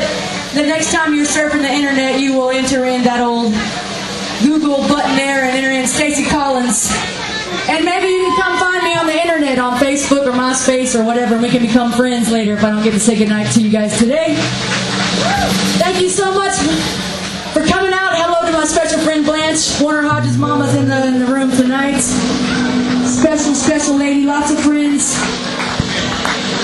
the 0.56 0.64
next 0.64 0.94
time 0.94 1.14
you're 1.14 1.28
surfing 1.28 1.68
the 1.68 1.72
internet, 1.72 2.18
you 2.22 2.34
will 2.40 2.52
enter 2.52 2.86
in 2.86 3.04
that 3.04 3.20
old 3.20 3.52
Google 4.42 4.88
button 4.88 5.18
there 5.18 5.44
and 5.44 5.52
enter 5.52 5.70
in 5.70 5.84
Stacie 5.84 6.26
Collins. 6.32 6.88
And 7.68 7.84
maybe 7.84 8.08
you 8.08 8.24
can 8.24 8.42
come 8.42 8.58
find 8.58 8.84
me 8.84 8.96
on 8.96 9.06
the 9.06 9.20
internet 9.22 9.60
on 9.60 9.78
Facebook 9.80 10.26
or 10.26 10.32
MySpace 10.32 10.98
or 10.98 11.04
whatever, 11.04 11.34
and 11.34 11.44
we 11.44 11.50
can 11.50 11.62
become 11.62 11.92
friends 11.92 12.32
later 12.32 12.54
if 12.54 12.64
I 12.64 12.70
don't 12.70 12.84
get 12.84 12.94
to 12.94 13.02
say 13.02 13.18
goodnight 13.18 13.52
to 13.52 13.62
you 13.62 13.70
guys 13.70 14.00
today. 14.00 14.40
Thank 15.78 16.02
you 16.02 16.10
so 16.10 16.34
much 16.34 16.56
for 17.54 17.64
coming 17.66 17.94
out. 17.94 18.14
Hello 18.16 18.46
to 18.46 18.52
my 18.52 18.66
special 18.66 19.00
friend 19.00 19.26
Blanche. 19.26 19.80
Warner 19.82 20.08
Hodges' 20.08 20.38
mama's 20.38 20.74
in 20.76 20.88
the, 20.88 21.06
in 21.08 21.20
the 21.20 21.26
room 21.26 21.52
tonight. 21.52 22.00
Special, 23.06 23.54
special 23.54 23.96
lady, 23.96 24.26
lots 24.26 24.52
of 24.52 24.60
friends. 24.60 25.14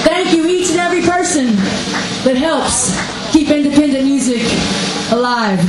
Thank 0.04 0.34
you, 0.34 0.48
each 0.48 0.72
and 0.72 0.80
every 0.80 1.02
person 1.02 1.56
that 2.26 2.36
helps 2.36 2.92
keep 3.32 3.50
independent 3.50 4.06
music 4.06 4.42
alive. 5.12 5.60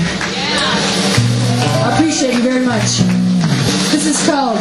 I 1.84 1.94
appreciate 1.94 2.34
you 2.34 2.42
very 2.42 2.64
much. 2.64 2.98
This 3.92 4.06
is 4.06 4.26
called 4.26 4.58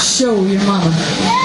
Show 0.00 0.44
Your 0.46 0.62
Mama. 0.64 1.43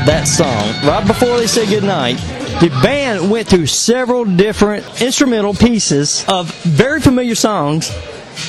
Of 0.00 0.06
that 0.06 0.26
song, 0.26 0.88
right 0.88 1.06
before 1.06 1.36
they 1.36 1.46
said 1.46 1.68
goodnight, 1.68 2.16
the 2.60 2.68
band 2.82 3.30
went 3.30 3.48
through 3.48 3.66
several 3.66 4.24
different 4.24 5.02
instrumental 5.02 5.52
pieces 5.52 6.24
of 6.28 6.52
very 6.62 7.00
familiar 7.00 7.34
songs 7.34 7.90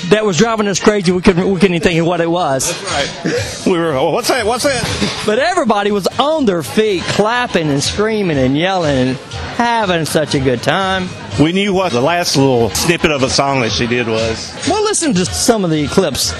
that 0.09 0.23
was 0.23 0.37
driving 0.37 0.67
us 0.67 0.79
crazy. 0.79 1.11
We 1.11 1.21
couldn't, 1.21 1.49
we 1.49 1.59
couldn't 1.59 1.75
even 1.75 1.83
think 1.87 1.99
of 1.99 2.07
what 2.07 2.21
it 2.21 2.29
was. 2.29 2.71
Right. 2.85 3.63
We 3.65 3.77
were, 3.77 3.93
oh, 3.93 4.11
what's 4.11 4.29
that? 4.29 4.45
What's 4.45 4.63
that? 4.63 5.23
But 5.25 5.39
everybody 5.39 5.91
was 5.91 6.07
on 6.19 6.45
their 6.45 6.63
feet, 6.63 7.03
clapping 7.03 7.69
and 7.69 7.83
screaming 7.83 8.37
and 8.37 8.57
yelling 8.57 9.09
and 9.09 9.17
having 9.17 10.05
such 10.05 10.35
a 10.35 10.39
good 10.39 10.63
time. 10.63 11.09
We 11.39 11.51
knew 11.51 11.73
what 11.73 11.91
the 11.91 12.01
last 12.01 12.37
little 12.37 12.69
snippet 12.69 13.11
of 13.11 13.23
a 13.23 13.29
song 13.29 13.61
that 13.61 13.71
she 13.71 13.87
did 13.87 14.07
was. 14.07 14.53
Well, 14.69 14.83
listen 14.83 15.13
to 15.15 15.25
some 15.25 15.65
of 15.65 15.71
the 15.71 15.87
clips. 15.87 16.33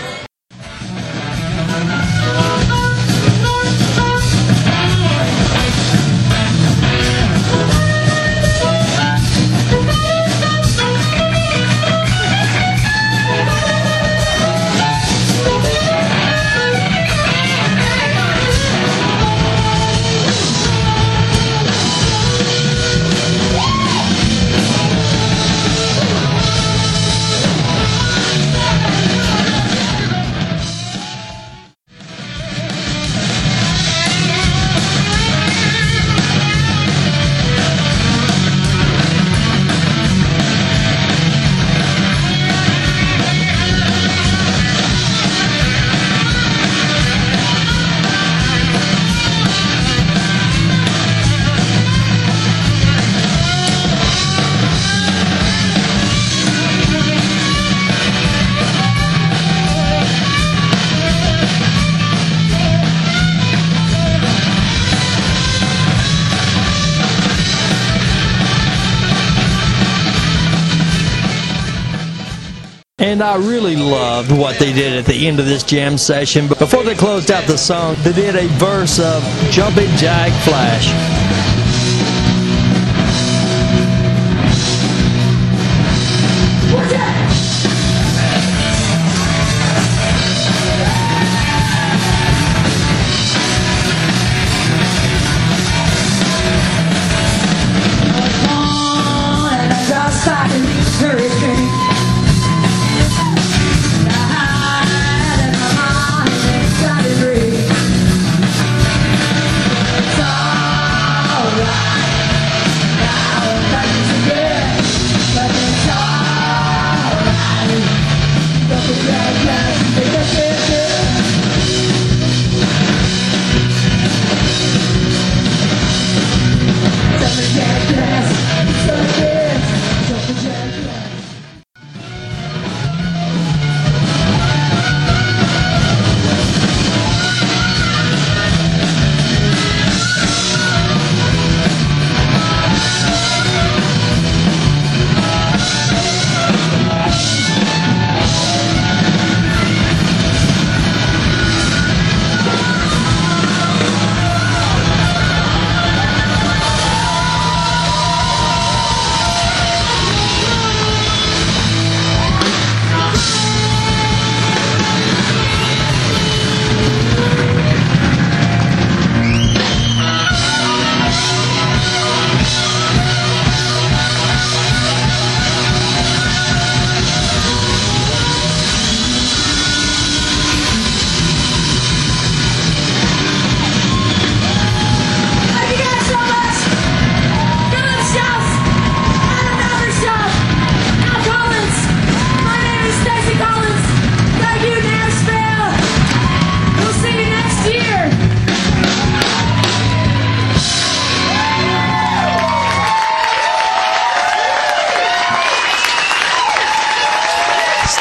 And 73.21 73.29
I 73.29 73.35
really 73.35 73.75
loved 73.75 74.31
what 74.31 74.57
they 74.57 74.73
did 74.73 74.93
at 74.93 75.05
the 75.05 75.27
end 75.27 75.39
of 75.39 75.45
this 75.45 75.61
jam 75.61 75.95
session. 75.95 76.47
But 76.47 76.57
before 76.57 76.83
they 76.83 76.95
closed 76.95 77.29
out 77.29 77.45
the 77.45 77.55
song, 77.55 77.95
they 77.99 78.13
did 78.13 78.35
a 78.35 78.47
verse 78.57 78.99
of 78.99 79.21
Jumping 79.51 79.89
Jack 79.95 80.31
Flash. 80.43 81.30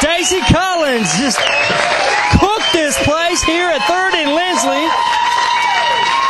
Stacie 0.01 0.41
Collins 0.51 1.13
just 1.19 1.39
cooked 2.41 2.73
this 2.73 2.97
place 3.05 3.43
here 3.43 3.69
at 3.69 3.83
Third 3.87 4.15
and 4.15 4.33
Lindsley 4.35 4.89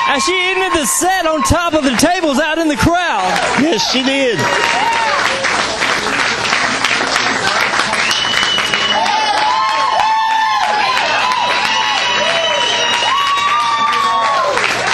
as 0.08 0.24
she 0.24 0.34
ended 0.34 0.72
the 0.72 0.86
set 0.86 1.24
on 1.24 1.42
top 1.42 1.74
of 1.74 1.84
the 1.84 1.94
tables 1.96 2.40
out 2.40 2.58
in 2.58 2.66
the 2.66 2.76
crowd. 2.76 3.30
Yes, 3.62 3.88
she 3.92 4.02
did. 4.02 4.40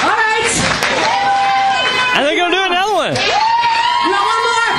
All 0.04 0.16
right. 0.20 0.52
And 2.16 2.26
they're 2.26 2.36
going 2.36 2.50
to 2.50 2.56
do 2.56 2.64
another 2.64 2.92
one. 2.92 3.16
You 3.16 4.12
want 4.12 4.26
one 4.28 4.42
more? 4.44 4.72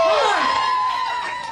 One 0.00 0.16
more. 0.24 0.40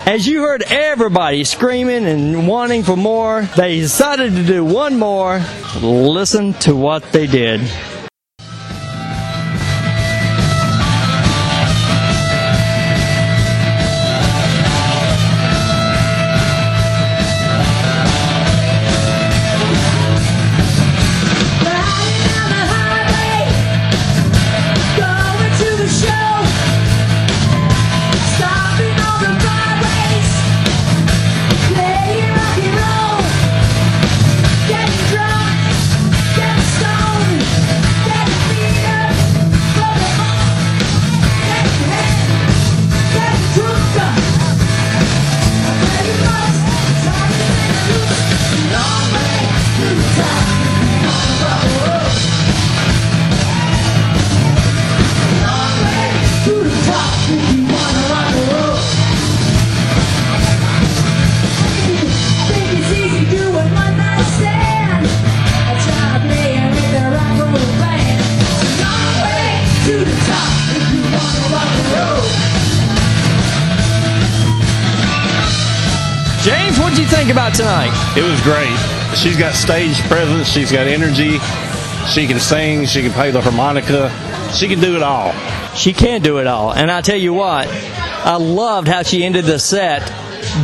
As 0.06 0.26
you 0.26 0.42
heard 0.42 0.62
everybody 0.62 1.44
screaming 1.44 2.04
and 2.04 2.46
wanting 2.46 2.82
for 2.82 2.94
more, 2.94 3.48
they 3.56 3.80
decided 3.80 4.34
to 4.34 4.44
do 4.44 4.62
one 4.62 4.98
more. 4.98 5.42
Listen 5.80 6.52
to 6.54 6.76
what 6.76 7.10
they 7.10 7.26
did. 7.26 7.62
About 77.60 77.86
tonight? 77.90 78.16
It 78.16 78.22
was 78.28 78.40
great. 78.42 79.16
She's 79.16 79.36
got 79.38 79.54
stage 79.54 80.00
presence. 80.08 80.48
She's 80.48 80.70
got 80.72 80.86
energy. 80.86 81.38
She 82.08 82.26
can 82.26 82.38
sing. 82.38 82.86
She 82.86 83.02
can 83.02 83.12
play 83.12 83.30
the 83.30 83.40
harmonica. 83.40 84.10
She 84.52 84.68
can 84.68 84.80
do 84.80 84.96
it 84.96 85.02
all. 85.02 85.32
She 85.74 85.92
can 85.92 86.22
do 86.22 86.38
it 86.38 86.46
all. 86.46 86.72
And 86.72 86.90
I 86.90 87.00
tell 87.00 87.16
you 87.16 87.32
what, 87.34 87.66
I 87.68 88.36
loved 88.36 88.88
how 88.88 89.02
she 89.02 89.24
ended 89.24 89.44
the 89.44 89.58
set 89.58 90.12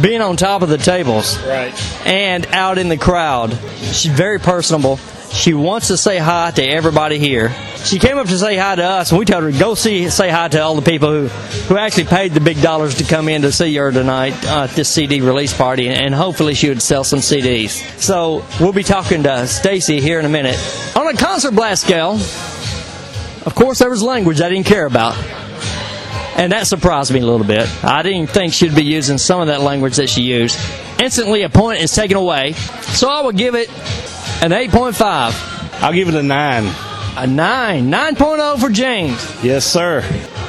being 0.02 0.20
on 0.20 0.36
top 0.36 0.62
of 0.62 0.68
the 0.68 0.78
tables 0.78 1.38
Right. 1.44 1.72
and 2.06 2.46
out 2.48 2.78
in 2.78 2.88
the 2.88 2.96
crowd. 2.98 3.56
She's 3.78 4.06
very 4.12 4.38
personable. 4.38 4.98
She 5.32 5.54
wants 5.54 5.88
to 5.88 5.96
say 5.96 6.18
hi 6.18 6.50
to 6.52 6.62
everybody 6.62 7.18
here. 7.18 7.48
She 7.84 7.98
came 7.98 8.18
up 8.18 8.26
to 8.26 8.38
say 8.38 8.56
hi 8.56 8.74
to 8.74 8.84
us, 8.84 9.10
and 9.10 9.18
we 9.18 9.24
told 9.24 9.42
her 9.42 9.52
go 9.52 9.74
see 9.74 10.10
say 10.10 10.28
hi 10.28 10.48
to 10.48 10.60
all 10.60 10.76
the 10.76 10.82
people 10.82 11.10
who, 11.10 11.28
who 11.28 11.78
actually 11.78 12.04
paid 12.04 12.32
the 12.32 12.40
big 12.40 12.60
dollars 12.60 12.96
to 12.96 13.04
come 13.04 13.28
in 13.28 13.42
to 13.42 13.52
see 13.52 13.74
her 13.76 13.90
tonight 13.90 14.34
uh, 14.46 14.64
at 14.64 14.70
this 14.70 14.88
CD 14.88 15.20
release 15.20 15.56
party, 15.56 15.88
and 15.88 16.14
hopefully 16.14 16.54
she 16.54 16.68
would 16.68 16.82
sell 16.82 17.04
some 17.04 17.20
CDs. 17.20 17.70
So 17.98 18.44
we'll 18.60 18.74
be 18.74 18.82
talking 18.82 19.22
to 19.22 19.30
Stacie 19.46 19.98
here 19.98 20.18
in 20.18 20.26
a 20.26 20.28
minute 20.28 20.56
on 20.94 21.08
a 21.08 21.16
concert 21.16 21.52
blast 21.52 21.82
scale. 21.82 22.12
Of 23.46 23.54
course, 23.54 23.78
there 23.78 23.90
was 23.90 24.02
language 24.02 24.40
I 24.40 24.50
didn't 24.50 24.66
care 24.66 24.86
about. 24.86 25.16
And 26.36 26.52
that 26.52 26.66
surprised 26.66 27.12
me 27.12 27.20
a 27.20 27.26
little 27.26 27.46
bit. 27.46 27.68
I 27.84 28.02
didn't 28.02 28.28
think 28.28 28.52
she'd 28.52 28.74
be 28.74 28.84
using 28.84 29.18
some 29.18 29.40
of 29.40 29.48
that 29.48 29.62
language 29.62 29.96
that 29.96 30.08
she 30.08 30.22
used. 30.22 30.58
Instantly, 31.00 31.42
a 31.42 31.48
point 31.48 31.80
is 31.80 31.92
taken 31.92 32.16
away. 32.16 32.52
So 32.52 33.08
I 33.08 33.22
would 33.22 33.36
give 33.36 33.54
it 33.54 33.68
an 34.42 34.52
8.5. 34.52 35.82
I'll 35.82 35.92
give 35.92 36.08
it 36.08 36.14
a 36.14 36.22
nine. 36.22 36.70
A 37.20 37.26
9. 37.26 37.90
9.0 37.90 38.58
for 38.58 38.70
James. 38.70 39.44
Yes, 39.44 39.66
sir. 39.66 40.02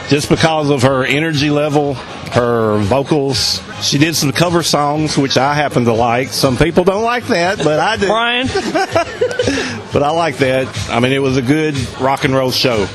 Just 0.07 0.29
because 0.29 0.69
of 0.69 0.83
her 0.83 1.03
energy 1.03 1.49
level, 1.49 1.95
her 1.95 2.77
vocals. 2.77 3.61
She 3.81 3.97
did 3.97 4.15
some 4.15 4.31
cover 4.31 4.63
songs, 4.63 5.17
which 5.17 5.37
I 5.37 5.53
happen 5.53 5.83
to 5.83 5.91
like. 5.91 6.29
Some 6.29 6.55
people 6.55 6.85
don't 6.85 7.03
like 7.03 7.25
that, 7.27 7.57
but 7.57 7.77
I 7.81 7.97
do. 7.97 8.07
Brian? 8.07 8.47
But 9.91 10.03
I 10.03 10.11
like 10.11 10.37
that. 10.37 10.89
I 10.89 11.01
mean, 11.01 11.11
it 11.11 11.21
was 11.21 11.35
a 11.35 11.41
good 11.41 11.75
rock 11.99 12.23
and 12.23 12.33
roll 12.33 12.51
show. 12.51 12.87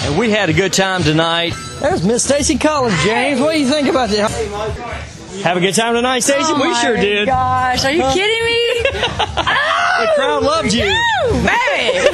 And 0.00 0.18
we 0.18 0.28
had 0.28 0.50
a 0.50 0.52
good 0.52 0.74
time 0.74 1.02
tonight. 1.02 1.54
There's 1.80 2.04
Miss 2.04 2.30
Stacie 2.30 2.60
Collins, 2.60 3.02
James. 3.02 3.40
What 3.40 3.54
do 3.54 3.60
you 3.60 3.66
think 3.66 3.88
about 3.88 4.10
that? 4.10 5.09
Have 5.42 5.56
a 5.56 5.60
good 5.60 5.74
time 5.74 5.94
tonight, 5.94 6.20
Stacie? 6.22 6.42
Oh 6.42 6.60
we 6.60 6.74
sure 6.76 6.96
did. 6.96 7.26
Gosh, 7.26 7.84
are 7.84 7.90
you 7.90 8.02
kidding 8.12 8.44
me? 8.44 8.56
The 10.00 10.06
crowd 10.16 10.42
loved 10.42 10.72
you. 10.72 10.84
Woo, 10.84 11.32
baby! 11.44 11.98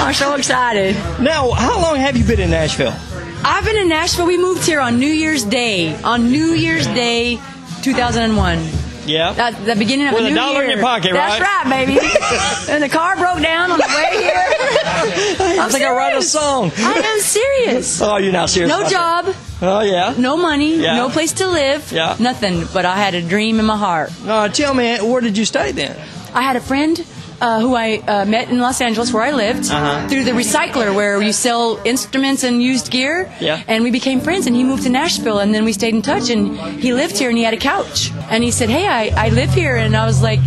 I'm 0.00 0.12
so 0.12 0.34
excited. 0.34 0.96
Now, 1.20 1.52
how 1.52 1.80
long 1.80 1.94
have 1.98 2.16
you 2.16 2.24
been 2.24 2.40
in 2.40 2.50
Nashville? 2.50 2.92
I've 3.44 3.64
been 3.64 3.76
in 3.76 3.88
Nashville. 3.88 4.26
We 4.26 4.36
moved 4.38 4.66
here 4.66 4.80
on 4.80 4.98
New 4.98 5.06
Year's 5.06 5.44
Day. 5.44 5.94
On 6.02 6.32
New 6.32 6.46
Year's 6.52 6.86
Day, 6.88 7.38
2001. 7.82 8.58
Yeah. 9.06 9.34
At 9.38 9.64
the 9.64 9.76
beginning 9.76 10.08
of 10.08 10.14
With 10.14 10.24
a 10.24 10.26
a 10.26 10.30
new 10.30 10.34
dollar 10.34 10.62
in 10.64 10.68
year. 10.70 10.78
your 10.78 10.84
pocket, 10.84 11.12
That's 11.12 11.40
right? 11.40 11.64
right, 11.64 11.86
baby. 11.86 12.00
and 12.72 12.82
the 12.82 12.88
car 12.88 13.14
broke 13.16 13.40
down 13.40 13.70
on 13.70 13.78
the 13.78 13.86
way 13.86 14.22
here. 14.22 14.34
I 15.62 15.68
think 15.70 15.84
I 15.84 15.94
write 15.94 16.16
a 16.16 16.22
song. 16.22 16.72
I 16.76 16.94
am 16.94 17.20
serious. 17.20 18.02
Oh, 18.02 18.16
you're 18.16 18.32
not 18.32 18.50
serious. 18.50 18.68
No 18.68 18.88
job, 18.88 19.26
that. 19.26 19.36
Oh, 19.62 19.80
yeah. 19.82 20.14
no 20.18 20.36
money, 20.36 20.76
Yeah. 20.76 20.96
no 20.96 21.08
place 21.10 21.32
to 21.34 21.46
live, 21.48 21.92
Yeah. 21.92 22.16
nothing. 22.18 22.66
But 22.72 22.84
I 22.84 22.96
had 22.96 23.14
a 23.14 23.22
dream 23.22 23.58
in 23.60 23.66
my 23.66 23.76
heart. 23.76 24.10
No, 24.24 24.48
tell 24.48 24.74
me, 24.74 24.98
where 24.98 25.20
did 25.20 25.36
you 25.36 25.44
stay 25.44 25.72
then? 25.72 25.94
I 26.34 26.42
had 26.42 26.56
a 26.56 26.60
friend 26.60 27.04
uh, 27.42 27.58
who 27.60 27.74
I 27.74 28.02
uh, 28.06 28.24
met 28.26 28.50
in 28.50 28.58
Los 28.60 28.80
Angeles, 28.82 29.12
where 29.14 29.22
I 29.22 29.32
lived, 29.32 29.70
Uh-huh. 29.70 30.08
through 30.08 30.24
the 30.24 30.32
recycler, 30.32 30.94
where 30.94 31.20
you 31.22 31.32
sell 31.32 31.78
instruments 31.84 32.42
and 32.44 32.62
used 32.62 32.90
gear. 32.90 33.30
Yeah. 33.40 33.62
And 33.66 33.82
we 33.82 33.90
became 33.90 34.20
friends, 34.20 34.46
and 34.46 34.54
he 34.54 34.62
moved 34.62 34.82
to 34.82 34.90
Nashville, 34.90 35.38
and 35.38 35.54
then 35.54 35.64
we 35.64 35.72
stayed 35.72 35.94
in 35.94 36.02
touch. 36.02 36.28
And 36.30 36.58
he 36.84 36.92
lived 36.92 37.16
here, 37.18 37.28
and 37.30 37.38
he 37.38 37.44
had 37.44 37.54
a 37.54 37.62
couch. 37.72 38.12
And 38.30 38.44
he 38.44 38.50
said, 38.50 38.68
"Hey, 38.68 38.86
I, 38.86 39.26
I 39.26 39.28
live 39.30 39.52
here," 39.54 39.76
and 39.76 39.96
I 39.96 40.04
was 40.06 40.20
like. 40.22 40.40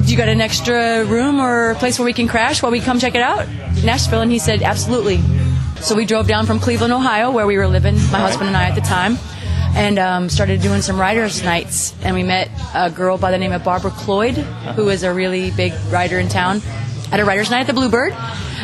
Do 0.00 0.12
you 0.12 0.16
got 0.16 0.28
an 0.30 0.40
extra 0.40 1.04
room 1.04 1.40
or 1.40 1.74
place 1.74 1.98
where 1.98 2.06
we 2.06 2.14
can 2.14 2.26
crash 2.26 2.62
while 2.62 2.72
we 2.72 2.80
come 2.80 2.98
check 2.98 3.14
it 3.14 3.20
out? 3.22 3.46
Nashville. 3.84 4.22
And 4.22 4.32
he 4.32 4.38
said, 4.40 4.62
absolutely. 4.62 5.20
So 5.80 5.96
we 5.96 6.04
drove 6.04 6.28
down 6.28 6.46
from 6.46 6.60
Cleveland, 6.60 6.92
Ohio, 6.92 7.30
where 7.30 7.46
we 7.46 7.56
were 7.56 7.66
living, 7.66 7.94
my 8.12 8.20
husband 8.20 8.48
and 8.48 8.56
I 8.56 8.64
at 8.64 8.74
the 8.74 8.80
time, 8.80 9.18
and 9.74 9.98
um, 9.98 10.28
started 10.28 10.60
doing 10.60 10.82
some 10.82 11.00
writers' 11.00 11.42
nights. 11.42 11.94
And 12.02 12.14
we 12.14 12.22
met 12.22 12.50
a 12.74 12.90
girl 12.90 13.16
by 13.18 13.30
the 13.30 13.38
name 13.38 13.52
of 13.52 13.64
Barbara 13.64 13.90
Cloyd, 13.90 14.34
who 14.76 14.88
is 14.90 15.02
a 15.02 15.12
really 15.12 15.50
big 15.50 15.72
writer 15.90 16.18
in 16.18 16.28
town, 16.28 16.60
at 17.10 17.18
a 17.18 17.24
writers' 17.24 17.50
night 17.50 17.62
at 17.62 17.66
the 17.66 17.72
Bluebird. 17.72 18.12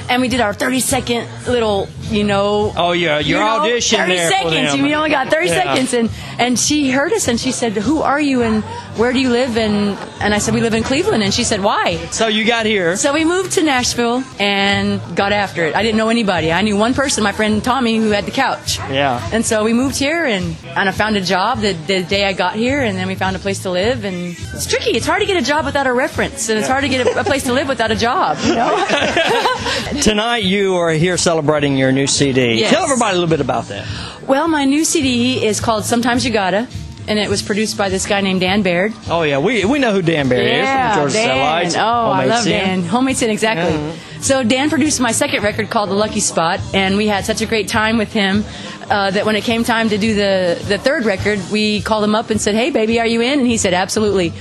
And 0.08 0.22
we 0.22 0.28
did 0.28 0.40
our 0.40 0.54
30 0.54 0.80
second 0.80 1.28
little, 1.48 1.88
you 2.10 2.22
know. 2.24 2.72
Oh, 2.76 2.92
yeah, 2.92 3.18
your 3.18 3.40
you 3.40 3.44
know, 3.44 3.60
audition 3.62 3.98
30 3.98 4.14
there 4.14 4.30
seconds. 4.30 4.82
We 4.82 4.94
only 4.94 5.10
got 5.10 5.28
30 5.28 5.48
Yeah. 5.48 5.54
seconds. 5.62 5.94
And, 5.94 6.10
and 6.38 6.58
she 6.58 6.90
heard 6.90 7.12
us 7.12 7.28
and 7.28 7.40
she 7.40 7.50
said, 7.52 7.72
Who 7.72 8.02
are 8.02 8.20
you 8.20 8.42
and 8.42 8.62
where 8.96 9.12
do 9.12 9.18
you 9.20 9.30
live? 9.30 9.56
And, 9.58 9.98
and 10.20 10.32
I 10.32 10.38
said, 10.38 10.54
We 10.54 10.60
live 10.60 10.74
in 10.74 10.82
Cleveland. 10.84 11.22
And 11.22 11.34
she 11.34 11.42
said, 11.44 11.60
Why? 11.62 11.96
So 12.10 12.28
you 12.28 12.44
got 12.44 12.66
here. 12.66 12.96
So 12.96 13.12
we 13.12 13.24
moved 13.24 13.52
to 13.52 13.62
Nashville 13.62 14.22
and 14.38 15.00
got 15.16 15.32
after 15.32 15.64
it. 15.64 15.74
I 15.74 15.82
didn't 15.82 15.96
know 15.98 16.08
anybody. 16.08 16.52
I 16.52 16.62
knew 16.62 16.76
one 16.76 16.94
person, 16.94 17.24
my 17.24 17.32
friend 17.32 17.62
Tommy, 17.64 17.96
who 17.96 18.10
had 18.10 18.26
the 18.26 18.30
couch. 18.30 18.78
Yeah. 18.78 19.28
And 19.32 19.44
so 19.44 19.64
we 19.64 19.72
moved 19.72 19.96
here 19.96 20.24
and, 20.24 20.56
and 20.66 20.88
I 20.88 20.92
found 20.92 21.16
a 21.16 21.20
job 21.20 21.60
the, 21.60 21.72
the 21.72 22.02
day 22.04 22.24
I 22.26 22.32
got 22.32 22.54
here 22.54 22.80
and 22.80 22.96
then 22.96 23.08
we 23.08 23.16
found 23.16 23.34
a 23.34 23.38
place 23.40 23.62
to 23.62 23.70
live 23.70 24.04
and 24.04 24.36
it's 24.54 24.66
tricky. 24.66 24.90
It's 24.90 25.06
hard 25.06 25.20
to 25.20 25.26
get 25.26 25.36
a 25.42 25.44
job 25.44 25.64
without 25.64 25.86
a 25.86 25.92
reference 25.92 26.48
and 26.48 26.58
it's 26.58 26.68
hard 26.68 26.82
to 26.82 26.88
get 26.88 27.06
a, 27.06 27.20
a 27.20 27.24
place 27.24 27.42
to 27.44 27.52
live 27.52 27.66
without 27.68 27.90
a 27.90 27.96
job, 27.96 28.38
you 28.44 28.54
know? 28.54 28.66
Tonight 30.02 30.44
you 30.44 30.74
are 30.76 30.90
here 30.90 31.16
celebrating 31.16 31.76
your 31.76 31.92
new 31.92 32.06
CD. 32.06 32.60
Yes. 32.60 32.72
Tell 32.72 32.84
everybody 32.84 33.12
a 33.12 33.14
little 33.18 33.30
bit 33.30 33.40
about 33.40 33.66
that. 33.68 33.86
well, 34.26 34.48
my 34.48 34.64
new 34.64 34.84
CD 34.84 35.44
is 35.44 35.60
called 35.60 35.84
Sometimes 35.84 36.24
You 36.24 36.32
Gotta 36.32 36.68
and 37.08 37.18
it 37.18 37.28
was 37.28 37.42
produced 37.42 37.78
by 37.78 37.88
this 37.88 38.06
guy 38.06 38.20
named 38.20 38.40
Dan 38.40 38.62
Baird. 38.62 38.92
Oh 39.08 39.22
yeah, 39.22 39.38
we 39.38 39.64
we 39.64 39.78
know 39.78 39.92
who 39.92 40.02
Dan 40.02 40.28
Baird 40.28 40.46
Yeah, 40.46 40.88
is 40.90 40.94
from 40.94 41.02
Georgia 41.02 41.14
Dan. 41.14 41.28
Satellites. 41.28 41.76
Oh, 41.76 42.10
I 42.10 42.24
love 42.26 42.42
Sin. 42.42 42.52
Dan. 42.52 42.82
Homemade 42.82 43.16
Sin, 43.16 43.30
exactly. 43.30 43.76
Mm-hmm. 43.76 44.20
So 44.22 44.42
Dan 44.42 44.70
produced 44.70 45.00
my 45.00 45.12
second 45.12 45.42
record 45.42 45.70
called 45.70 45.90
The 45.90 45.94
Lucky 45.94 46.20
Spot, 46.20 46.60
and 46.74 46.96
we 46.96 47.06
had 47.06 47.24
such 47.24 47.40
a 47.42 47.46
great 47.46 47.68
time 47.68 47.98
with 47.98 48.12
him 48.12 48.44
uh, 48.88 49.10
that 49.10 49.26
when 49.26 49.34
it 49.36 49.44
came 49.44 49.64
time 49.64 49.88
to 49.88 49.98
do 49.98 50.14
the 50.14 50.62
the 50.68 50.78
third 50.78 51.04
record, 51.04 51.40
we 51.50 51.80
called 51.82 52.04
him 52.04 52.14
up 52.14 52.30
and 52.30 52.40
said, 52.40 52.54
"Hey, 52.54 52.70
baby, 52.70 53.00
are 53.00 53.06
you 53.06 53.20
in?" 53.20 53.40
And 53.40 53.46
he 53.48 53.56
said, 53.56 53.74
"Absolutely." 53.74 54.32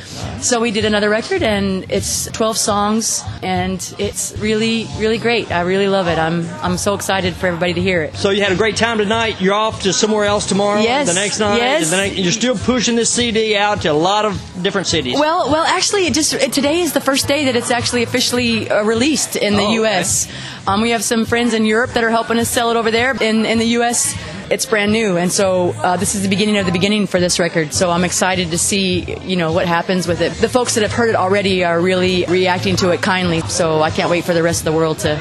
So 0.41 0.59
we 0.59 0.69
did 0.71 0.85
another 0.85 1.09
record, 1.09 1.41
and 1.41 1.85
it's 1.91 2.25
12 2.31 2.57
songs, 2.57 3.23
and 3.41 3.79
it's 3.97 4.35
really, 4.37 4.87
really 4.99 5.17
great. 5.17 5.51
I 5.51 5.61
really 5.61 5.87
love 5.87 6.07
it. 6.07 6.19
I'm 6.19 6.47
I'm 6.61 6.77
so 6.77 6.93
excited 6.93 7.33
for 7.33 7.47
everybody 7.47 7.73
to 7.73 7.81
hear 7.81 8.03
it. 8.03 8.15
So 8.15 8.29
you 8.29 8.43
had 8.43 8.51
a 8.51 8.55
great 8.55 8.75
time 8.77 8.97
tonight. 8.99 9.41
You're 9.41 9.53
off 9.55 9.81
to 9.83 9.93
somewhere 9.93 10.25
else 10.25 10.45
tomorrow. 10.45 10.81
Yes, 10.81 11.07
The 11.07 11.13
next 11.13 11.39
night. 11.39 11.57
yes. 11.57 11.89
The 11.89 11.97
next, 11.97 12.17
you're 12.17 12.31
still 12.31 12.55
pushing 12.57 12.95
this 12.95 13.09
CD 13.09 13.55
out 13.57 13.81
to 13.81 13.87
a 13.87 13.93
lot 13.93 14.25
of 14.25 14.39
different 14.61 14.87
cities. 14.87 15.15
Well, 15.19 15.49
well, 15.51 15.63
actually, 15.65 16.05
it 16.05 16.13
just 16.13 16.33
it, 16.33 16.53
today 16.53 16.81
is 16.81 16.93
the 16.93 17.01
first 17.01 17.27
day 17.27 17.45
that 17.45 17.55
it's 17.55 17.71
actually 17.71 18.03
officially 18.03 18.69
uh, 18.69 18.83
released 18.83 19.35
in 19.35 19.55
the 19.55 19.63
Oh, 19.63 19.65
okay. 19.65 19.73
U.S. 19.75 20.27
Um, 20.67 20.81
we 20.81 20.91
have 20.91 21.03
some 21.03 21.25
friends 21.25 21.53
in 21.53 21.65
Europe 21.65 21.91
that 21.93 22.03
are 22.03 22.11
helping 22.11 22.37
us 22.37 22.49
sell 22.49 22.69
it 22.69 22.77
over 22.77 22.91
there. 22.91 23.15
In 23.23 23.45
in 23.45 23.57
the 23.57 23.69
U.S., 23.79 24.13
it's 24.49 24.65
brand 24.65 24.91
new, 24.91 25.17
and 25.17 25.31
so 25.31 25.71
uh, 25.77 25.97
this 25.97 26.15
is 26.15 26.21
the 26.21 26.29
beginning 26.29 26.57
of 26.57 26.65
the 26.65 26.71
beginning 26.71 27.07
for 27.07 27.19
this 27.19 27.39
record. 27.39 27.73
So 27.73 27.91
I'm 27.91 28.03
excited 28.03 28.51
to 28.51 28.57
see 28.57 29.17
you 29.21 29.35
know 29.35 29.51
what 29.51 29.67
happens 29.67 30.07
with 30.07 30.21
it. 30.21 30.33
The 30.33 30.49
folks 30.49 30.75
that 30.75 30.81
have 30.81 30.91
heard 30.91 31.09
it 31.09 31.15
already 31.15 31.63
are 31.63 31.79
really 31.79 32.25
reacting 32.25 32.75
to 32.77 32.91
it 32.91 33.01
kindly. 33.01 33.41
So 33.41 33.81
I 33.81 33.89
can't 33.89 34.09
wait 34.09 34.23
for 34.23 34.33
the 34.33 34.43
rest 34.43 34.61
of 34.61 34.65
the 34.65 34.73
world 34.73 34.99
to 34.99 35.15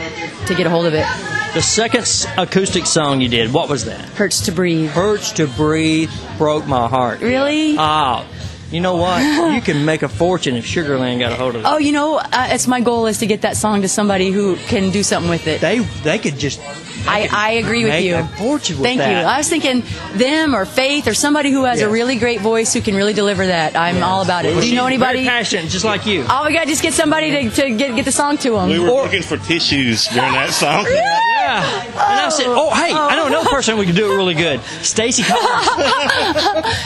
to 0.47 0.55
get 0.55 0.67
a 0.67 0.71
hold 0.71 0.87
of 0.87 0.95
it. 0.95 1.07
the 1.55 1.63
second 1.63 2.07
acoustic 2.37 2.85
song 2.87 3.21
you 3.21 3.29
did, 3.29 3.53
what 3.53 3.69
was 3.69 3.85
that? 3.85 4.01
Hurts 4.11 4.43
to 4.43 4.53
breathe. 4.53 4.91
Hurts 4.91 5.33
to 5.33 5.47
breathe 5.47 6.11
broke 6.37 6.67
my 6.67 6.89
heart. 6.89 7.21
Really? 7.21 7.77
Ah, 7.79 8.27
you 8.71 8.81
know 8.81 8.97
what? 8.97 9.55
you 9.55 9.61
can 9.61 9.85
make 9.85 10.03
a 10.03 10.09
fortune 10.09 10.57
if 10.57 10.67
Sugarland 10.67 11.21
got 11.21 11.33
a 11.33 11.37
hold 11.37 11.55
of 11.55 11.63
it. 11.63 11.67
Oh, 11.67 11.79
you 11.79 11.93
know, 11.93 12.19
uh, 12.19 12.49
it's 12.51 12.67
my 12.67 12.81
goal 12.81 13.07
is 13.07 13.19
to 13.19 13.27
get 13.27 13.43
that 13.43 13.57
song 13.57 13.83
to 13.83 13.89
somebody 13.89 14.31
who 14.31 14.57
can 14.57 14.91
do 14.91 15.03
something 15.03 15.31
with 15.31 15.47
it. 15.47 15.61
They 15.61 15.79
they 16.03 16.19
could 16.19 16.39
just. 16.39 16.61
I, 17.07 17.29
I 17.31 17.51
agree 17.53 17.85
with 17.85 17.93
make 17.93 18.05
you. 18.05 18.17
a 18.17 18.25
fortune 18.39 18.77
with 18.79 18.85
Thank 18.85 19.01
you. 19.01 19.05
I 19.07 19.39
was 19.39 19.49
thinking 19.49 19.83
them 20.17 20.55
or 20.55 20.65
Faith 20.65 21.07
or 21.07 21.15
somebody 21.15 21.51
who 21.51 21.65
has 21.65 21.81
Yeah. 21.81 21.87
a 21.87 21.91
really 21.91 22.17
great 22.17 22.41
voice 22.41 22.73
who 22.73 22.81
can 22.81 22.95
really 22.95 23.13
deliver 23.13 23.47
that. 23.47 23.77
I'm 23.77 24.03
all 24.03 24.23
about 24.23 24.45
it. 24.47 24.53
Well, 24.53 24.61
Do 24.63 24.69
you 24.69 24.75
know 24.77 24.87
anybody? 24.87 25.19
Very 25.19 25.29
passionate, 25.29 25.71
just 25.71 25.85
like 25.85 26.07
you. 26.07 26.25
Oh, 26.29 26.45
we 26.47 26.53
got 26.55 26.63
to 26.63 26.67
just 26.69 26.83
get 26.83 26.95
somebody 26.95 27.31
to, 27.31 27.51
to 27.51 27.71
get 27.77 27.95
get 27.97 28.05
the 28.05 28.13
song 28.13 28.37
to 28.39 28.51
them. 28.53 28.69
We 28.71 28.79
were 28.79 28.89
Or- 28.91 29.03
looking 29.05 29.23
for 29.23 29.37
tissues 29.37 30.07
during 30.09 30.33
that 30.33 30.51
song. 30.53 30.87
Yeah. 31.45 31.83
And 31.83 32.21
I 32.21 32.29
said, 32.31 32.47
oh, 32.49 32.71
hey, 32.75 32.91
I 32.95 33.17
know 33.17 33.27
another 33.27 33.51
person 33.51 33.77
we 33.77 33.85
could 33.85 33.95
do 33.97 34.11
it 34.11 34.17
really 34.17 34.33
good. 34.33 34.61
Stacie 34.81 35.23
Collins. 35.29 35.69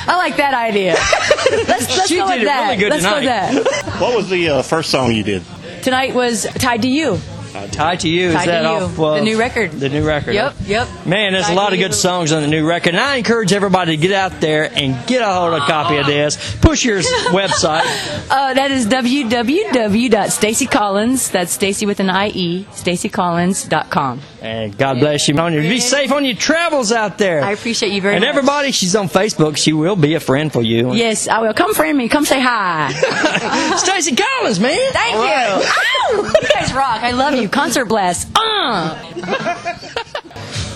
I 0.08 0.16
like 0.16 0.36
that 0.38 0.52
idea. 0.52 0.94
Let's, 1.68 1.88
let's 1.96 2.08
She 2.08 2.16
go 2.16 2.26
did 2.28 2.38
with 2.40 2.48
that. 2.48 2.64
really 2.64 2.76
good 2.76 2.90
let's 2.90 3.04
go 3.04 3.14
with 3.14 3.22
tonight. 3.22 3.82
that. 3.84 4.00
What 4.00 4.16
was 4.16 4.28
the 4.28 4.48
uh, 4.48 4.62
first 4.62 4.90
song 4.90 5.12
you 5.12 5.22
did? 5.22 5.42
Tonight 5.82 6.12
was 6.12 6.44
tied 6.54 6.82
to 6.82 6.88
you. 6.88 7.20
Tied 7.66 8.00
to 8.00 8.08
You. 8.08 8.28
Is 8.28 8.34
Tied 8.34 8.44
to 8.44 8.50
that 8.50 8.64
off 8.64 8.98
uh, 8.98 9.14
the 9.16 9.22
new 9.22 9.38
record. 9.38 9.72
The 9.72 9.88
new 9.88 10.06
record. 10.06 10.34
Yep, 10.34 10.54
yep. 10.64 10.88
Man, 11.06 11.32
there's 11.32 11.48
a 11.48 11.54
lot 11.54 11.72
of 11.72 11.78
You. 11.78 11.86
good 11.86 11.94
songs 11.94 12.32
on 12.32 12.42
the 12.42 12.48
new 12.48 12.66
record, 12.66 12.90
and 12.94 13.00
I 13.00 13.16
encourage 13.16 13.52
everybody 13.52 13.96
to 13.96 14.02
get 14.02 14.12
out 14.12 14.40
there 14.40 14.70
and 14.72 15.06
get 15.06 15.22
a 15.22 15.26
hold 15.32 15.54
of 15.54 15.62
a 15.62 15.66
copy 15.66 15.96
of 15.96 16.06
this. 16.06 16.36
Push 16.60 16.84
your 16.84 17.00
website. 17.30 17.82
Uh, 18.30 18.54
that 18.54 18.70
is 18.70 18.86
www.staciecollins. 18.86 21.30
That's 21.32 21.56
Stacie 21.56 21.86
with 21.86 22.00
an 22.00 22.10
I-E, 22.10 22.66
staciecollins.com. 22.72 24.20
And 24.40 24.76
God 24.78 25.00
bless 25.00 25.26
you. 25.28 25.36
On 25.38 25.52
your, 25.52 25.62
be 25.62 25.80
safe 25.80 26.12
on 26.12 26.24
your 26.24 26.36
travels 26.36 26.92
out 26.92 27.18
there. 27.18 27.42
I 27.42 27.50
appreciate 27.52 27.92
you 27.92 28.00
very 28.00 28.14
and 28.14 28.22
much. 28.22 28.28
And 28.28 28.38
everybody, 28.38 28.70
she's 28.72 28.94
on 28.94 29.08
Facebook. 29.08 29.56
She 29.56 29.72
will 29.72 29.96
be 29.96 30.14
a 30.14 30.20
friend 30.20 30.52
for 30.52 30.62
you. 30.62 30.94
Yes, 30.94 31.26
I 31.28 31.40
will. 31.40 31.52
Come 31.54 31.74
friend 31.74 31.98
me. 31.98 32.08
Come 32.08 32.24
say 32.24 32.40
hi. 32.40 32.90
Stacie 33.78 34.16
Collins, 34.16 34.60
man. 34.60 34.92
Thank 34.92 35.14
you. 35.16 35.20
Ow! 35.20 36.32
You 36.40 36.48
guys 36.54 36.72
rock. 36.72 37.02
I 37.02 37.10
love 37.12 37.34
you. 37.34 37.47
Concert 37.48 37.86
blast. 37.86 38.28
Uh. 38.34 38.96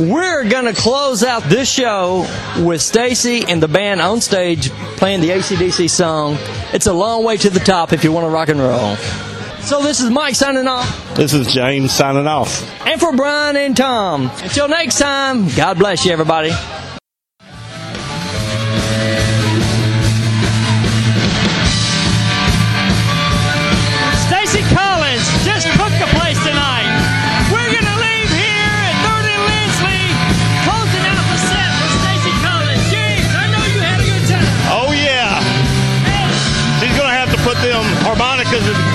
We're 0.01 0.49
going 0.49 0.65
to 0.65 0.73
close 0.73 1.23
out 1.23 1.45
this 1.45 1.71
show 1.71 2.21
with 2.59 2.81
Stacie 2.81 3.45
and 3.49 3.63
the 3.63 3.69
band 3.69 4.01
on 4.01 4.21
stage 4.21 4.71
playing 4.97 5.21
the 5.21 5.29
ACDC 5.29 5.89
song. 5.89 6.37
It's 6.73 6.87
a 6.87 6.93
long 6.93 7.25
way 7.25 7.37
to 7.37 7.51
the 7.51 7.61
top 7.61 7.93
if 7.93 8.03
you 8.03 8.11
want 8.11 8.27
to 8.27 8.31
rock 8.31 8.49
and 8.49 8.59
roll. 8.59 8.97
So 9.61 9.81
this 9.81 10.01
is 10.01 10.11
Mike 10.11 10.35
signing 10.35 10.67
off. 10.67 11.15
This 11.15 11.35
is 11.35 11.53
James 11.53 11.93
signing 11.93 12.27
off. 12.27 12.69
And 12.87 13.01
for 13.01 13.13
Brian 13.13 13.57
and 13.57 13.77
Tom. 13.77 14.31
Until 14.43 14.67
next 14.67 14.99
time, 14.99 15.49
God 15.55 15.79
bless 15.79 16.05
you, 16.05 16.11
everybody. 16.11 16.51
Harmonicas 38.53 38.92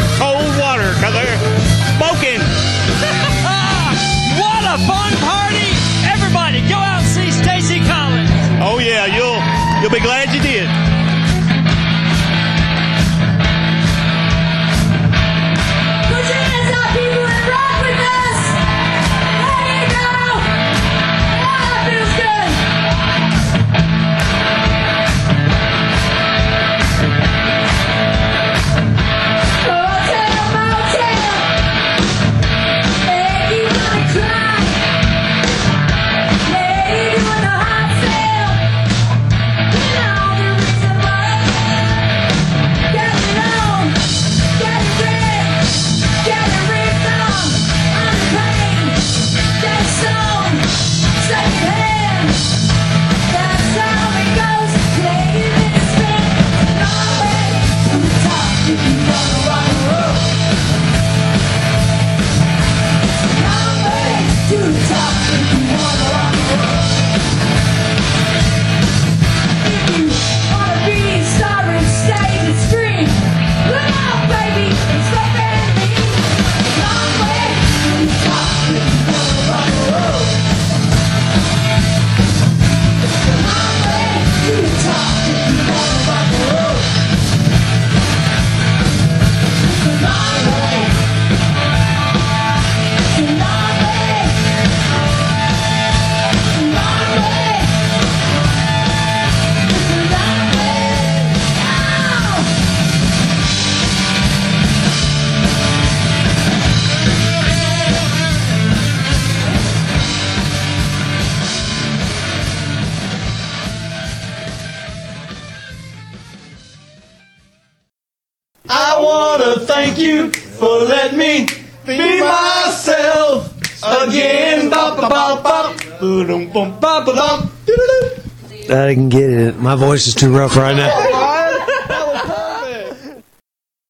I 128.87 128.95
didn't 128.95 129.09
get 129.09 129.29
it. 129.29 129.57
My 129.57 129.75
voice 129.75 130.07
is 130.07 130.15
too 130.15 130.33
rough 130.33 130.55
right 130.55 130.73
now. 130.73 131.36